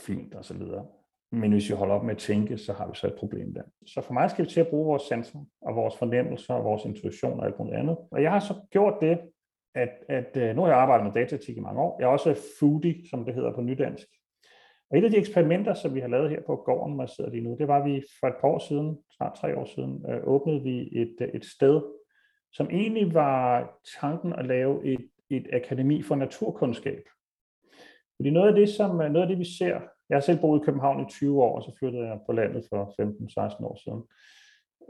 fint 0.00 0.34
og 0.34 0.44
så 0.44 0.54
videre. 0.54 0.86
Men 1.32 1.52
hvis 1.52 1.70
vi 1.70 1.74
holder 1.74 1.94
op 1.94 2.04
med 2.04 2.14
at 2.14 2.18
tænke, 2.18 2.58
så 2.58 2.72
har 2.72 2.86
vi 2.88 2.94
så 2.94 3.06
et 3.06 3.14
problem 3.18 3.54
der. 3.54 3.62
Så 3.86 4.00
for 4.00 4.12
mig 4.12 4.30
skal 4.30 4.44
vi 4.44 4.50
til 4.50 4.60
at 4.60 4.68
bruge 4.68 4.86
vores 4.86 5.02
sanser 5.02 5.38
og 5.60 5.76
vores 5.76 5.96
fornemmelser 5.96 6.54
og 6.54 6.64
vores 6.64 6.84
intuition 6.84 7.40
og 7.40 7.46
alt 7.46 7.58
muligt 7.58 7.76
andet. 7.76 7.96
Og 8.10 8.22
jeg 8.22 8.30
har 8.30 8.40
så 8.40 8.54
gjort 8.70 8.94
det, 9.00 9.18
at, 9.74 9.90
at 10.08 10.36
øh, 10.36 10.56
nu 10.56 10.62
har 10.62 10.68
jeg 10.68 10.78
arbejdet 10.78 11.06
med 11.06 11.12
datatik 11.12 11.56
i 11.56 11.60
mange 11.60 11.80
år. 11.80 11.96
Jeg 12.00 12.06
er 12.06 12.10
også 12.10 12.36
foodie, 12.60 13.08
som 13.10 13.24
det 13.24 13.34
hedder 13.34 13.52
på 13.54 13.60
nydansk. 13.60 14.06
Og 14.90 14.98
et 14.98 15.04
af 15.04 15.10
de 15.10 15.16
eksperimenter, 15.16 15.74
som 15.74 15.94
vi 15.94 16.00
har 16.00 16.08
lavet 16.08 16.30
her 16.30 16.40
på 16.46 16.56
gården, 16.56 16.94
hvor 16.94 17.02
jeg 17.02 17.08
sidder 17.08 17.30
lige 17.30 17.44
nu, 17.44 17.56
det 17.58 17.68
var, 17.68 17.78
at 17.78 17.84
vi 17.84 18.02
for 18.20 18.26
et 18.26 18.34
par 18.40 18.48
år 18.48 18.58
siden, 18.58 18.98
snart 19.16 19.38
tre 19.40 19.56
år 19.56 19.64
siden, 19.64 20.04
øh, 20.10 20.20
åbnede 20.24 20.62
vi 20.62 20.88
et, 20.92 21.16
øh, 21.20 21.28
et 21.28 21.44
sted, 21.44 21.82
som 22.52 22.70
egentlig 22.70 23.14
var 23.14 23.70
tanken 24.00 24.32
at 24.32 24.46
lave 24.46 24.84
et 24.84 25.08
et 25.30 25.46
akademi 25.52 26.02
for 26.02 26.14
naturkundskab. 26.14 27.02
Fordi 28.18 28.30
noget 28.30 28.48
af 28.48 28.54
det, 28.54 28.68
som, 28.68 29.00
øh, 29.00 29.10
noget 29.10 29.22
af 29.22 29.28
det 29.28 29.38
vi 29.38 29.44
ser, 29.58 29.80
jeg 30.08 30.16
har 30.16 30.20
selv 30.20 30.40
boet 30.40 30.60
i 30.60 30.64
København 30.64 31.06
i 31.06 31.10
20 31.10 31.42
år, 31.42 31.56
og 31.56 31.62
så 31.62 31.76
flyttede 31.78 32.06
jeg 32.06 32.18
på 32.26 32.32
landet 32.32 32.64
for 32.68 32.94
15-16 33.00 33.64
år 33.64 33.76
siden. 33.84 34.02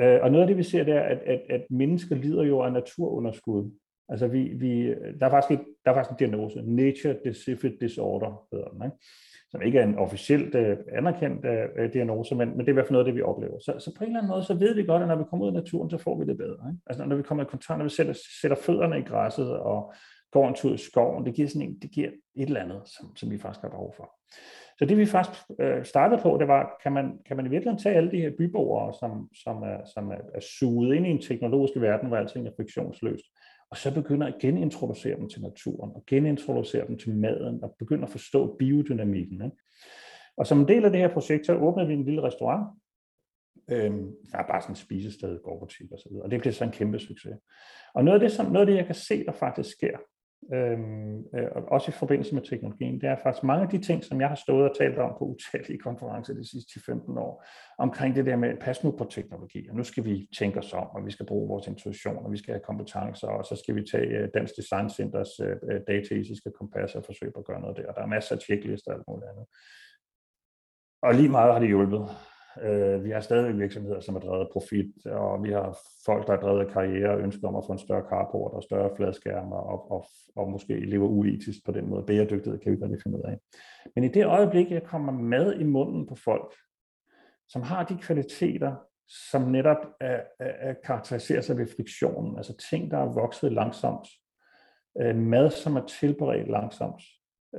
Øh, 0.00 0.22
og 0.22 0.30
noget 0.30 0.42
af 0.42 0.46
det, 0.46 0.56
vi 0.56 0.62
ser, 0.62 0.84
det 0.84 0.94
er, 0.94 1.00
at, 1.00 1.18
at, 1.18 1.40
at 1.50 1.66
mennesker 1.70 2.16
lider 2.16 2.42
jo 2.42 2.60
af 2.60 2.72
naturunderskud. 2.72 3.70
Altså 4.08 4.26
vi, 4.28 4.42
vi, 4.42 4.94
der, 5.20 5.26
er 5.26 5.30
faktisk 5.30 5.60
et, 5.60 5.66
der 5.84 5.90
er 5.90 5.94
faktisk 5.94 6.10
en 6.10 6.16
diagnose, 6.18 6.62
Nature 6.62 7.16
Deficit 7.24 7.80
Disorder 7.80 8.46
hedder 8.52 8.68
den, 8.68 8.84
ikke? 8.84 8.96
som 9.50 9.62
ikke 9.62 9.78
er 9.78 9.84
en 9.84 9.98
officielt 9.98 10.54
øh, 10.54 10.76
anerkendt 10.92 11.42
diagnose, 11.92 12.34
men, 12.34 12.48
men 12.48 12.58
det 12.58 12.66
er 12.66 12.72
i 12.72 12.72
hvert 12.72 12.86
fald 12.86 12.92
noget 12.92 13.06
af 13.06 13.12
det, 13.12 13.16
vi 13.16 13.22
oplever. 13.22 13.58
Så, 13.58 13.74
så 13.78 13.94
på 13.98 14.04
en 14.04 14.10
eller 14.10 14.20
anden 14.20 14.30
måde, 14.30 14.44
så 14.44 14.54
ved 14.54 14.74
vi 14.74 14.84
godt, 14.84 15.02
at 15.02 15.08
når 15.08 15.16
vi 15.16 15.24
kommer 15.30 15.46
ud 15.46 15.50
i 15.50 15.54
naturen, 15.54 15.90
så 15.90 15.98
får 15.98 16.18
vi 16.18 16.24
det 16.24 16.36
bedre. 16.36 16.70
Ikke? 16.70 16.80
Altså 16.86 17.04
når 17.04 17.16
vi 17.16 17.22
kommer 17.22 17.44
i 17.44 17.50
kontakt, 17.50 17.78
når 17.78 17.84
vi 17.84 17.90
sætter, 17.90 18.14
sætter 18.40 18.56
fødderne 18.56 18.98
i 18.98 19.02
græsset 19.02 19.56
og 19.56 19.92
går 20.32 20.48
en 20.48 20.54
tur 20.54 20.74
i 20.74 20.76
skoven, 20.76 21.26
det 21.26 21.34
giver, 21.34 21.48
sådan 21.48 21.68
en, 21.68 21.78
det 21.82 21.90
giver 21.90 22.08
et 22.08 22.46
eller 22.48 22.60
andet, 22.60 22.82
som, 22.84 23.16
som 23.16 23.30
vi 23.30 23.38
faktisk 23.38 23.62
har 23.62 23.68
behov 23.68 23.94
for. 23.96 24.10
Så 24.78 24.84
det 24.84 24.98
vi 24.98 25.06
faktisk 25.06 25.44
øh, 25.60 25.84
startede 25.84 26.22
på, 26.22 26.36
det 26.40 26.48
var, 26.48 26.78
kan 26.82 26.92
man, 26.92 27.18
kan 27.26 27.36
man 27.36 27.46
i 27.46 27.48
virkeligheden 27.48 27.82
tage 27.82 27.94
alle 27.94 28.10
de 28.10 28.20
her 28.20 28.30
byboere, 28.38 28.94
som, 29.00 29.28
som, 29.44 29.56
er, 29.62 29.78
som 29.94 30.10
er, 30.10 30.20
er 30.34 30.40
suget 30.40 30.94
ind 30.94 31.06
i 31.06 31.10
en 31.10 31.22
teknologisk 31.22 31.72
verden, 31.76 32.08
hvor 32.08 32.16
alting 32.16 32.46
er 32.46 32.52
friktionsløst, 32.56 33.24
og 33.70 33.76
så 33.76 33.94
begynder 33.94 34.26
at 34.26 34.38
genintroducere 34.40 35.16
dem 35.16 35.28
til 35.28 35.42
naturen, 35.42 35.92
og 35.94 36.04
genintroducere 36.06 36.86
dem 36.86 36.98
til 36.98 37.16
maden, 37.16 37.64
og 37.64 37.76
begynder 37.78 38.04
at 38.04 38.10
forstå 38.10 38.56
biodynamikken. 38.58 39.44
Ikke? 39.44 39.56
Og 40.36 40.46
som 40.46 40.60
en 40.60 40.68
del 40.68 40.84
af 40.84 40.90
det 40.90 41.00
her 41.00 41.12
projekt, 41.12 41.46
så 41.46 41.54
åbnede 41.54 41.88
vi 41.88 41.94
en 41.94 42.04
lille 42.04 42.22
restaurant, 42.22 42.66
Øhm, 43.70 44.14
der 44.32 44.38
er 44.38 44.46
bare 44.46 44.62
sådan 44.62 44.72
et 44.72 44.78
spisested, 44.78 45.42
gårdbutik 45.42 45.92
og 45.92 45.98
så 45.98 46.08
videre. 46.08 46.24
Og 46.24 46.30
det 46.30 46.40
bliver 46.40 46.52
så 46.52 46.64
en 46.64 46.70
kæmpe 46.70 46.98
succes. 46.98 47.36
Og 47.94 48.04
noget 48.04 48.20
af 48.20 48.20
det, 48.20 48.32
som, 48.32 48.46
noget 48.46 48.60
af 48.60 48.66
det 48.66 48.76
jeg 48.76 48.86
kan 48.86 48.94
se, 48.94 49.24
der 49.24 49.32
faktisk 49.32 49.70
sker, 49.70 49.98
øhm, 50.54 51.18
øh, 51.34 51.48
også 51.68 51.90
i 51.90 51.92
forbindelse 51.92 52.34
med 52.34 52.42
teknologien, 52.42 53.00
det 53.00 53.08
er 53.08 53.16
faktisk 53.22 53.44
mange 53.44 53.62
af 53.62 53.68
de 53.68 53.78
ting, 53.78 54.04
som 54.04 54.20
jeg 54.20 54.28
har 54.28 54.34
stået 54.34 54.70
og 54.70 54.76
talt 54.76 54.98
om 54.98 55.14
på 55.18 55.24
utallige 55.24 55.78
konferencer 55.78 56.34
de 56.34 56.50
sidste 56.50 56.80
10-15 56.80 57.18
år, 57.18 57.44
omkring 57.78 58.14
det 58.14 58.26
der 58.26 58.36
med, 58.36 58.56
pas 58.60 58.84
nu 58.84 58.90
på 58.90 59.04
teknologi, 59.04 59.68
og 59.68 59.76
nu 59.76 59.84
skal 59.84 60.04
vi 60.04 60.28
tænke 60.38 60.58
os 60.58 60.72
om, 60.72 60.86
og 60.86 61.06
vi 61.06 61.10
skal 61.10 61.26
bruge 61.26 61.48
vores 61.48 61.66
intuition, 61.66 62.24
og 62.24 62.32
vi 62.32 62.36
skal 62.36 62.54
have 62.54 62.62
kompetencer, 62.64 63.28
og 63.28 63.44
så 63.44 63.56
skal 63.56 63.74
vi 63.74 63.82
tage 63.92 64.06
øh, 64.06 64.28
Dansk 64.34 64.56
Design 64.56 64.90
Centers 64.90 65.40
øh, 65.40 65.56
øh 65.70 65.80
dataetiske 65.88 66.50
kompas 66.58 66.94
og 66.94 67.04
forsøge 67.04 67.32
på 67.32 67.38
at 67.38 67.46
gøre 67.46 67.60
noget 67.60 67.76
der, 67.76 67.88
og 67.88 67.94
der 67.94 68.02
er 68.02 68.06
masser 68.06 68.34
af 68.34 68.40
checklister 68.40 68.90
og 68.90 68.96
alt 68.98 69.08
muligt 69.08 69.30
andet. 69.30 69.46
Og 71.02 71.14
lige 71.14 71.28
meget 71.28 71.52
har 71.52 71.60
det 71.60 71.68
hjulpet. 71.68 72.08
Øh, 72.62 73.04
vi 73.04 73.10
har 73.10 73.20
stadig 73.20 73.58
virksomheder, 73.58 74.00
som 74.00 74.16
er 74.16 74.20
drevet 74.20 74.48
profit, 74.52 75.06
og 75.06 75.44
vi 75.44 75.52
har 75.52 75.78
folk, 76.06 76.26
der 76.26 76.32
er 76.32 76.40
drevet 76.40 76.72
karriere 76.72 77.10
og 77.10 77.20
ønsker 77.20 77.48
om 77.48 77.56
at 77.56 77.64
få 77.66 77.72
en 77.72 77.78
større 77.78 78.08
carport 78.08 78.52
og 78.52 78.62
større 78.62 78.96
fladskærme 78.96 79.56
og, 79.56 79.90
og, 79.90 80.06
og 80.36 80.50
måske 80.50 80.80
lever 80.80 81.08
uetisk 81.08 81.58
på 81.64 81.72
den 81.72 81.88
måde. 81.88 82.06
Bæredygtighed 82.06 82.58
kan 82.58 82.72
vi 82.72 82.76
godt 82.76 83.02
finde 83.02 83.18
ud 83.18 83.22
af. 83.22 83.38
Men 83.94 84.04
i 84.04 84.08
det 84.08 84.26
øjeblik, 84.26 84.70
jeg 84.70 84.82
kommer 84.82 85.12
mad 85.12 85.54
i 85.54 85.64
munden 85.64 86.06
på 86.06 86.14
folk, 86.14 86.54
som 87.48 87.62
har 87.62 87.84
de 87.84 87.98
kvaliteter, 87.98 88.74
som 89.30 89.42
netop 89.42 89.86
er, 90.00 90.20
er, 90.40 90.70
er 90.70 90.74
karakteriserer 90.84 91.40
sig 91.40 91.58
ved 91.58 91.66
friktionen, 91.76 92.36
altså 92.36 92.56
ting, 92.70 92.90
der 92.90 92.98
er 92.98 93.12
vokset 93.12 93.52
langsomt, 93.52 94.08
øh, 95.00 95.16
mad, 95.16 95.50
som 95.50 95.76
er 95.76 95.86
tilberedt 95.86 96.50
langsomt, 96.50 97.02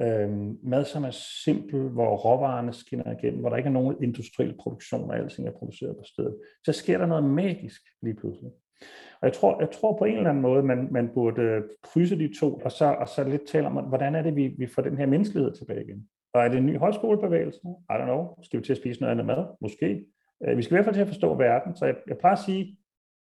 øh, 0.02 0.30
mad, 0.64 0.86
som 0.86 1.04
er 1.04 1.12
simpel, 1.44 1.80
hvor 1.80 2.16
råvarerne 2.16 2.74
skinner 2.74 3.12
igennem, 3.12 3.40
hvor 3.40 3.50
der 3.50 3.58
ikke 3.58 3.68
er 3.68 3.74
nogen 3.74 4.04
industriel 4.04 4.56
produktion, 4.60 5.10
og 5.10 5.18
alting 5.18 5.48
er 5.48 5.52
produceret 5.52 5.98
på 5.98 6.04
stedet, 6.04 6.38
så 6.66 6.72
sker 6.72 6.98
der 6.98 7.06
noget 7.06 7.24
magisk 7.24 7.82
lige 8.02 8.16
pludselig. 8.16 8.52
Og 9.22 9.28
jeg 9.28 9.34
tror, 9.34 9.60
jeg 9.60 9.72
tror 9.72 9.98
på 9.98 10.06
en 10.06 10.18
eller 10.18 10.30
anden 10.30 10.42
måde, 10.42 10.64
man, 10.64 10.88
man 10.92 11.10
burde 11.14 11.64
krydse 11.84 12.20
de 12.20 12.40
to, 12.40 12.56
og 12.56 12.72
så, 12.72 12.86
og 12.86 13.08
så 13.08 13.24
lidt 13.24 13.48
tale 13.48 13.68
om, 13.68 13.74
hvordan 13.74 14.16
er 14.16 14.22
det, 14.22 14.36
vi, 14.36 14.48
vi 14.48 14.68
får 14.68 14.82
den 14.82 14.98
her 14.98 15.06
menneskelighed 15.06 15.54
tilbage 15.54 15.84
igen. 15.84 16.10
Og 16.34 16.42
er 16.42 16.50
det 16.50 16.58
en 16.58 16.66
ny 16.66 16.78
højskolebevægelse? 16.78 17.60
I 17.66 17.94
don't 17.94 18.04
know. 18.04 18.28
Skal 18.44 18.60
vi 18.60 18.66
til 18.66 18.74
at 18.74 18.78
spise 18.78 19.02
noget 19.02 19.12
andet 19.12 19.26
mad? 19.26 19.46
Måske. 19.62 20.06
Øh, 20.48 20.58
vi 20.58 20.62
skal 20.62 20.74
i 20.74 20.76
hvert 20.76 20.86
fald 20.86 20.96
til 20.96 21.02
at 21.02 21.08
forstå 21.08 21.36
verden. 21.36 21.76
Så 21.76 21.86
jeg, 21.86 21.96
jeg 22.08 22.18
plejer 22.18 22.36
at 22.36 22.44
sige, 22.46 22.78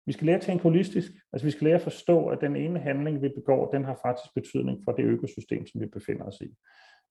vi 0.06 0.12
skal 0.12 0.26
lære 0.26 0.36
at 0.36 0.42
tænke 0.42 0.62
holistisk. 0.62 1.12
Altså 1.32 1.46
vi 1.46 1.50
skal 1.50 1.64
lære 1.64 1.74
at 1.74 1.82
forstå, 1.82 2.26
at 2.26 2.40
den 2.40 2.56
ene 2.56 2.78
handling, 2.78 3.22
vi 3.22 3.28
begår, 3.28 3.70
den 3.70 3.84
har 3.84 3.98
faktisk 4.06 4.34
betydning 4.34 4.80
for 4.84 4.92
det 4.92 5.04
økosystem, 5.04 5.66
som 5.66 5.80
vi 5.80 5.86
befinder 5.86 6.24
os 6.24 6.40
i. 6.40 6.48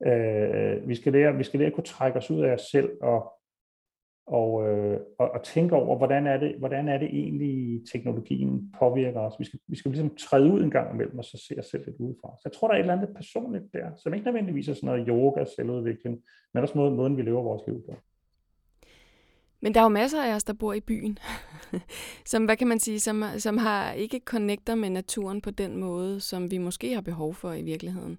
Øh, 0.07 0.87
vi, 0.87 0.95
skal 0.95 1.13
lære, 1.13 1.37
vi 1.37 1.43
skal 1.43 1.59
lære 1.59 1.67
at 1.67 1.73
kunne 1.73 1.83
trække 1.83 2.17
os 2.17 2.31
ud 2.31 2.43
af 2.43 2.53
os 2.53 2.61
selv 2.61 2.89
og 3.01 3.35
og, 4.27 4.67
øh, 4.67 4.99
og, 5.19 5.31
og 5.31 5.43
tænke 5.43 5.75
over, 5.75 5.97
hvordan 5.97 6.27
er, 6.27 6.37
det, 6.37 6.55
hvordan 6.59 6.87
er 6.87 6.97
det 6.97 7.07
egentlig, 7.07 7.81
teknologien 7.91 8.73
påvirker 8.79 9.19
os. 9.19 9.33
Vi 9.39 9.45
skal, 9.45 9.59
vi 9.67 9.75
skal 9.75 9.91
ligesom 9.91 10.15
træde 10.15 10.51
ud 10.51 10.61
en 10.63 10.71
gang 10.71 10.93
imellem, 10.93 11.17
og 11.17 11.25
så 11.25 11.45
se 11.47 11.59
os 11.59 11.65
selv 11.65 11.85
lidt 11.85 11.99
udefra. 11.99 12.35
Så 12.37 12.41
jeg 12.45 12.53
tror, 12.53 12.67
der 12.67 12.73
er 12.73 12.77
et 12.77 12.81
eller 12.81 12.93
andet 12.93 13.15
personligt 13.15 13.63
der, 13.73 13.91
som 13.95 14.13
ikke 14.13 14.25
nødvendigvis 14.25 14.67
er 14.67 14.73
sådan 14.73 14.87
noget 14.87 15.05
yoga, 15.07 15.45
selvudvikling, 15.55 16.23
men 16.53 16.63
også 16.63 16.77
måden, 16.77 16.95
måden 16.95 17.17
vi 17.17 17.21
lever 17.21 17.43
vores 17.43 17.61
liv 17.67 17.83
på. 17.89 17.95
Men 19.61 19.73
der 19.73 19.79
er 19.79 19.83
jo 19.83 19.89
masser 19.89 20.23
af 20.23 20.35
os, 20.35 20.43
der 20.43 20.53
bor 20.53 20.73
i 20.73 20.79
byen, 20.79 21.17
som, 22.25 22.45
hvad 22.45 22.57
kan 22.57 22.67
man 22.67 22.79
sige, 22.79 22.99
som, 22.99 23.23
som 23.37 23.57
har 23.57 23.91
ikke 23.91 24.21
connecter 24.25 24.75
med 24.75 24.89
naturen 24.89 25.41
på 25.41 25.51
den 25.51 25.77
måde, 25.77 26.19
som 26.19 26.51
vi 26.51 26.57
måske 26.57 26.93
har 26.93 27.01
behov 27.01 27.33
for 27.33 27.53
i 27.53 27.61
virkeligheden. 27.61 28.17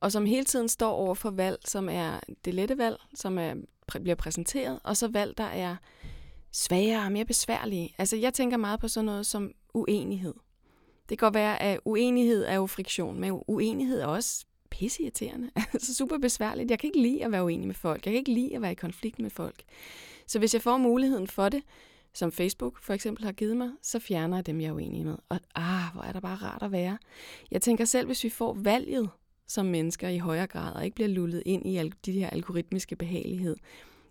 Og 0.00 0.12
som 0.12 0.26
hele 0.26 0.44
tiden 0.44 0.68
står 0.68 0.90
over 0.90 1.14
for 1.14 1.30
valg, 1.30 1.58
som 1.64 1.88
er 1.88 2.20
det 2.44 2.54
lette 2.54 2.78
valg, 2.78 2.96
som 3.14 3.38
er, 3.38 3.54
bliver 3.86 4.14
præsenteret, 4.14 4.78
og 4.84 4.96
så 4.96 5.08
valg, 5.08 5.38
der 5.38 5.44
er 5.44 5.76
sværere 6.52 7.04
og 7.04 7.12
mere 7.12 7.24
besværlige. 7.24 7.94
Altså 7.98 8.16
jeg 8.16 8.34
tænker 8.34 8.56
meget 8.56 8.80
på 8.80 8.88
sådan 8.88 9.04
noget 9.06 9.26
som 9.26 9.52
uenighed. 9.74 10.34
Det 11.08 11.18
kan 11.18 11.26
godt 11.26 11.34
være, 11.34 11.62
at 11.62 11.80
uenighed 11.84 12.44
er 12.44 12.54
jo 12.54 12.66
friktion, 12.66 13.20
men 13.20 13.42
uenighed 13.46 14.00
er 14.00 14.06
også 14.06 14.44
pisseirriterende. 14.70 15.50
altså 15.72 15.94
super 15.94 16.18
besværligt. 16.18 16.70
Jeg 16.70 16.78
kan 16.78 16.88
ikke 16.88 17.00
lide 17.00 17.24
at 17.24 17.32
være 17.32 17.44
uenig 17.44 17.66
med 17.66 17.74
folk. 17.74 18.06
Jeg 18.06 18.12
kan 18.12 18.18
ikke 18.18 18.32
lide 18.32 18.56
at 18.56 18.62
være 18.62 18.72
i 18.72 18.74
konflikt 18.74 19.18
med 19.18 19.30
folk. 19.30 19.62
Så 20.26 20.38
hvis 20.38 20.54
jeg 20.54 20.62
får 20.62 20.76
muligheden 20.76 21.26
for 21.26 21.48
det, 21.48 21.62
som 22.18 22.32
Facebook 22.32 22.82
for 22.82 22.92
eksempel 22.92 23.24
har 23.24 23.32
givet 23.32 23.56
mig, 23.56 23.70
så 23.82 23.98
fjerner 23.98 24.36
jeg 24.36 24.46
dem, 24.46 24.60
jeg 24.60 24.68
er 24.68 24.72
uenig 24.72 25.04
med. 25.04 25.16
Og 25.28 25.38
ah, 25.54 25.94
hvor 25.94 26.02
er 26.02 26.12
der 26.12 26.20
bare 26.20 26.36
rart 26.36 26.62
at 26.62 26.72
være. 26.72 26.98
Jeg 27.50 27.62
tænker 27.62 27.84
selv, 27.84 28.06
hvis 28.06 28.24
vi 28.24 28.28
får 28.28 28.56
valget 28.64 29.10
som 29.46 29.66
mennesker 29.66 30.08
i 30.08 30.18
højere 30.18 30.46
grad, 30.46 30.74
og 30.74 30.84
ikke 30.84 30.94
bliver 30.94 31.08
lullet 31.08 31.42
ind 31.46 31.66
i 31.66 31.92
de 32.06 32.12
her 32.12 32.30
algoritmiske 32.30 32.96
behagelighed, 32.96 33.56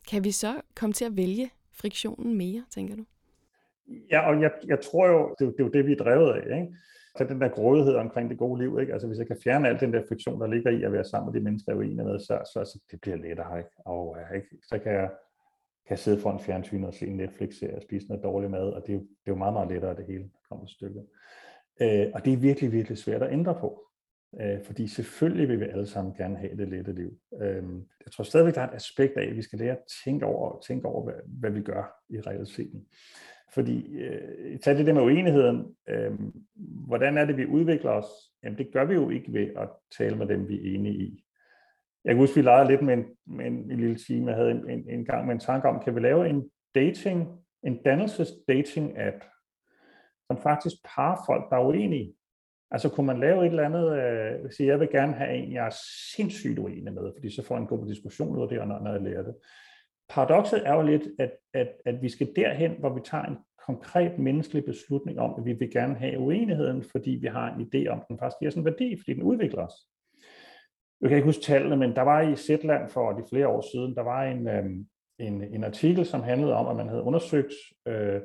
kan 0.09 0.23
vi 0.23 0.31
så 0.31 0.61
komme 0.75 0.93
til 0.93 1.05
at 1.05 1.17
vælge 1.17 1.49
friktionen 1.73 2.37
mere, 2.37 2.63
tænker 2.69 2.95
du? 2.95 3.05
Ja, 4.11 4.29
og 4.29 4.41
jeg, 4.41 4.51
jeg 4.67 4.79
tror 4.79 5.07
jo, 5.07 5.35
det, 5.39 5.47
det 5.47 5.59
er 5.59 5.63
jo 5.63 5.69
det, 5.69 5.87
vi 5.87 5.91
er 5.91 6.03
drevet 6.03 6.33
af. 6.33 6.59
Ikke? 6.59 6.73
Så 7.17 7.23
den 7.23 7.41
der 7.41 7.47
grådighed 7.47 7.95
omkring 7.95 8.29
det 8.29 8.37
gode 8.37 8.61
liv, 8.61 8.79
ikke? 8.79 8.93
altså 8.93 9.07
hvis 9.07 9.19
jeg 9.19 9.27
kan 9.27 9.37
fjerne 9.43 9.67
al 9.67 9.79
den 9.79 9.93
der 9.93 10.01
friktion, 10.07 10.41
der 10.41 10.47
ligger 10.47 10.71
i 10.71 10.83
at 10.83 10.91
være 10.91 11.05
sammen 11.05 11.33
med 11.33 11.39
de 11.39 11.43
mennesker, 11.43 11.71
jeg 11.71 11.75
er 11.75 11.79
uenig 11.79 12.05
med, 12.05 12.19
så, 12.19 12.39
så, 12.53 12.65
så 12.65 12.79
det 12.91 13.01
bliver 13.01 13.17
lettere. 13.17 13.57
Ikke? 13.57 13.69
Og, 13.85 14.17
ikke? 14.35 14.47
Så 14.63 14.79
kan 14.79 14.93
jeg 14.93 15.09
kan 15.88 15.97
sidde 15.97 16.21
foran 16.21 16.39
fjernsyn 16.39 16.84
og 16.84 16.93
se 16.93 17.08
en 17.08 17.17
Netflix-serie 17.17 17.76
og 17.76 17.82
spise 17.82 18.08
noget 18.08 18.23
dårlig 18.23 18.52
mad, 18.52 18.69
og 18.69 18.82
det 18.82 18.89
er 18.89 18.93
jo, 18.93 19.00
det 19.00 19.28
er 19.28 19.32
jo 19.32 19.36
meget, 19.36 19.54
meget 19.54 19.71
lettere, 19.71 19.91
at 19.91 19.97
det 19.97 20.06
hele 20.06 20.30
kommer 20.50 20.65
til 20.65 20.76
stykket. 20.76 21.06
Øh, 21.82 22.08
og 22.13 22.26
det 22.26 22.34
er 22.34 22.38
virkelig, 22.38 22.71
virkelig 22.71 22.97
svært 22.97 23.23
at 23.23 23.34
ændre 23.34 23.56
på. 23.56 23.84
Øh, 24.41 24.63
fordi 24.63 24.88
selvfølgelig 24.88 25.47
vil 25.47 25.60
vi 25.60 25.65
alle 25.65 25.88
sammen 25.88 26.13
gerne 26.13 26.38
have 26.38 26.58
det 26.58 26.67
lette 26.67 26.93
liv. 26.93 27.19
Øh, 27.41 27.63
jeg 28.06 28.12
tror 28.13 28.23
stadigvæk, 28.23 28.56
der 28.56 28.62
er 28.62 28.67
et 28.67 28.76
aspekt 28.76 29.17
af, 29.17 29.30
at 29.30 29.36
vi 29.36 29.41
skal 29.41 29.60
lære 29.60 29.71
at 29.71 29.84
tænke 30.06 30.26
over, 30.26 30.60
tænke 30.67 30.88
over 30.88 31.04
hvad, 31.04 31.13
hvad 31.28 31.52
vi 31.52 31.62
gør 31.62 32.04
i 32.10 32.21
realiteten. 32.21 32.86
Fordi, 33.54 33.97
øh, 33.97 34.60
tag 34.60 34.78
det 34.78 34.86
der 34.86 34.93
med 34.93 35.02
uenigheden, 35.02 35.76
øh, 35.89 36.19
hvordan 36.88 37.17
er 37.17 37.26
det, 37.26 37.38
vi 37.38 37.45
udvikler 37.45 37.91
os? 37.91 38.06
Jamen 38.43 38.58
det 38.58 38.73
gør 38.73 38.86
vi 38.86 38.93
jo 38.93 39.10
ikke 39.10 39.34
ved 39.34 39.47
at 39.58 39.69
tale 39.97 40.15
med 40.15 40.28
dem, 40.28 40.47
vi 40.47 40.56
er 40.56 40.76
enige 40.76 40.95
i. 40.95 41.23
Jeg 42.07 42.15
kan 42.15 42.23
huske, 42.23 42.35
vi 42.35 42.41
legede 42.41 42.67
lidt 42.67 42.81
med 42.81 42.93
en, 42.93 43.05
med 43.25 43.45
en, 43.45 43.71
en 43.71 43.79
lille 43.79 43.95
time. 43.95 44.27
Jeg 44.27 44.37
havde 44.37 44.51
en, 44.51 44.69
en, 44.69 44.89
en 44.89 45.05
gang 45.05 45.25
med 45.25 45.33
en 45.33 45.39
tanke 45.39 45.67
om, 45.67 45.79
kan 45.83 45.95
vi 45.95 45.99
lave 45.99 46.29
en 46.29 46.49
dating, 46.75 47.27
en 47.63 47.83
dannelses 47.83 48.31
dating 48.47 48.99
app, 48.99 49.15
som 50.27 50.37
faktisk 50.37 50.75
parer 50.95 51.23
folk, 51.25 51.49
der 51.49 51.57
er 51.57 51.65
uenige. 51.65 52.15
Altså 52.71 52.89
kunne 52.89 53.05
man 53.05 53.19
lave 53.19 53.45
et 53.45 53.49
eller 53.49 53.65
andet, 53.65 53.99
øh, 53.99 54.51
sige, 54.51 54.67
jeg 54.67 54.79
vil 54.79 54.89
gerne 54.91 55.13
have 55.13 55.35
en, 55.35 55.53
jeg 55.53 55.65
er 55.65 55.75
sindssygt 56.15 56.59
uenig 56.59 56.93
med, 56.93 57.11
fordi 57.15 57.35
så 57.35 57.43
får 57.43 57.55
jeg 57.55 57.61
en 57.61 57.67
god 57.67 57.87
diskussion 57.87 58.37
ud 58.37 58.41
af 58.41 58.49
det, 58.49 58.67
når 58.67 58.91
jeg 58.91 59.01
lærer 59.01 59.23
det. 59.23 59.35
Paradokset 60.09 60.67
er 60.67 60.73
jo 60.73 60.81
lidt, 60.81 61.03
at, 61.19 61.31
at, 61.53 61.69
at 61.85 62.01
vi 62.01 62.09
skal 62.09 62.31
derhen, 62.35 62.71
hvor 62.79 62.93
vi 62.93 63.01
tager 63.05 63.23
en 63.23 63.37
konkret 63.65 64.19
menneskelig 64.19 64.65
beslutning 64.65 65.19
om, 65.19 65.35
at 65.37 65.45
vi 65.45 65.53
vil 65.53 65.71
gerne 65.71 65.95
have 65.95 66.19
uenigheden, 66.19 66.83
fordi 66.83 67.11
vi 67.11 67.27
har 67.27 67.55
en 67.55 67.61
idé 67.61 67.87
om, 67.87 67.99
at 67.99 68.07
den 68.07 68.19
faktisk 68.19 68.39
giver 68.39 68.51
sådan 68.51 68.61
en 68.61 68.65
værdi, 68.65 68.97
fordi 68.99 69.13
den 69.13 69.23
udvikler 69.23 69.61
os 69.61 69.73
jeg 71.01 71.10
kan 71.10 71.17
ikke 71.17 71.25
huske 71.25 71.41
tallene, 71.41 71.77
men 71.77 71.95
der 71.95 72.01
var 72.01 72.21
i 72.21 72.36
Zetland 72.36 72.89
for 72.89 73.12
de 73.12 73.23
flere 73.29 73.47
år 73.47 73.63
siden, 73.71 73.95
der 73.95 74.01
var 74.01 74.23
en, 74.23 74.47
øh, 74.47 74.65
en, 75.19 75.43
en 75.43 75.63
artikel, 75.63 76.05
som 76.05 76.23
handlede 76.23 76.53
om, 76.53 76.67
at 76.67 76.75
man 76.75 76.88
havde 76.88 77.03
undersøgt 77.03 77.53
øh, 77.88 78.21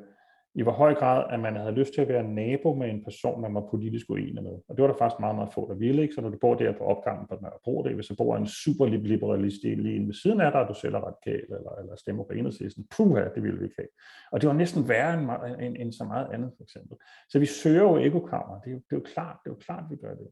i 0.54 0.62
hvor 0.62 0.72
høj 0.72 0.94
grad, 0.94 1.24
at 1.30 1.40
man 1.40 1.56
havde 1.56 1.72
lyst 1.72 1.94
til 1.94 2.00
at 2.00 2.08
være 2.08 2.22
nabo 2.22 2.74
med 2.74 2.90
en 2.90 3.04
person, 3.04 3.40
man 3.40 3.54
var 3.54 3.68
politisk 3.70 4.10
uenig 4.10 4.42
med. 4.42 4.56
Og 4.68 4.76
det 4.76 4.82
var 4.82 4.86
der 4.86 4.98
faktisk 4.98 5.20
meget, 5.20 5.36
meget 5.36 5.52
få, 5.52 5.68
der 5.68 5.74
ville. 5.74 6.02
Ikke? 6.02 6.14
Så 6.14 6.20
når 6.20 6.28
du 6.28 6.38
bor 6.40 6.54
der 6.54 6.78
på 6.78 6.84
opgangen 6.84 7.26
på 7.28 7.38
Nørrebro, 7.42 7.82
det, 7.82 7.94
hvis 7.94 8.06
du 8.06 8.14
bor 8.14 8.36
en 8.36 8.46
super 8.46 8.86
liberalist 8.86 9.62
lige 9.62 9.94
inde 9.94 10.06
ved 10.06 10.14
siden 10.14 10.40
af 10.40 10.52
dig, 10.52 10.60
og 10.60 10.68
du 10.68 10.74
selv 10.74 10.94
er 10.94 10.98
radikal 10.98 11.44
eller, 11.44 11.72
eller 11.80 11.96
stemmer 11.96 12.24
på 12.24 12.32
enhedslisten, 12.32 12.86
puha, 12.96 13.24
det 13.34 13.42
ville 13.42 13.58
vi 13.58 13.64
ikke 13.64 13.76
have. 13.78 13.88
Og 14.32 14.40
det 14.40 14.48
var 14.48 14.54
næsten 14.54 14.88
værre 14.88 15.14
end, 15.14 15.30
end, 15.60 15.76
end 15.80 15.92
så 15.92 16.04
meget 16.04 16.28
andet, 16.34 16.52
for 16.56 16.62
eksempel. 16.62 16.96
Så 17.28 17.38
vi 17.38 17.46
søger 17.46 17.82
jo 17.82 17.96
ekokammer. 17.96 18.60
Det 18.60 18.70
er 18.70 18.74
jo, 18.74 18.80
det 18.90 18.96
er 18.96 19.00
jo 19.00 19.06
klart, 19.14 19.36
det 19.44 19.50
er 19.50 19.54
jo 19.54 19.60
klart, 19.66 19.84
vi 19.90 19.96
gør 19.96 20.14
det 20.14 20.28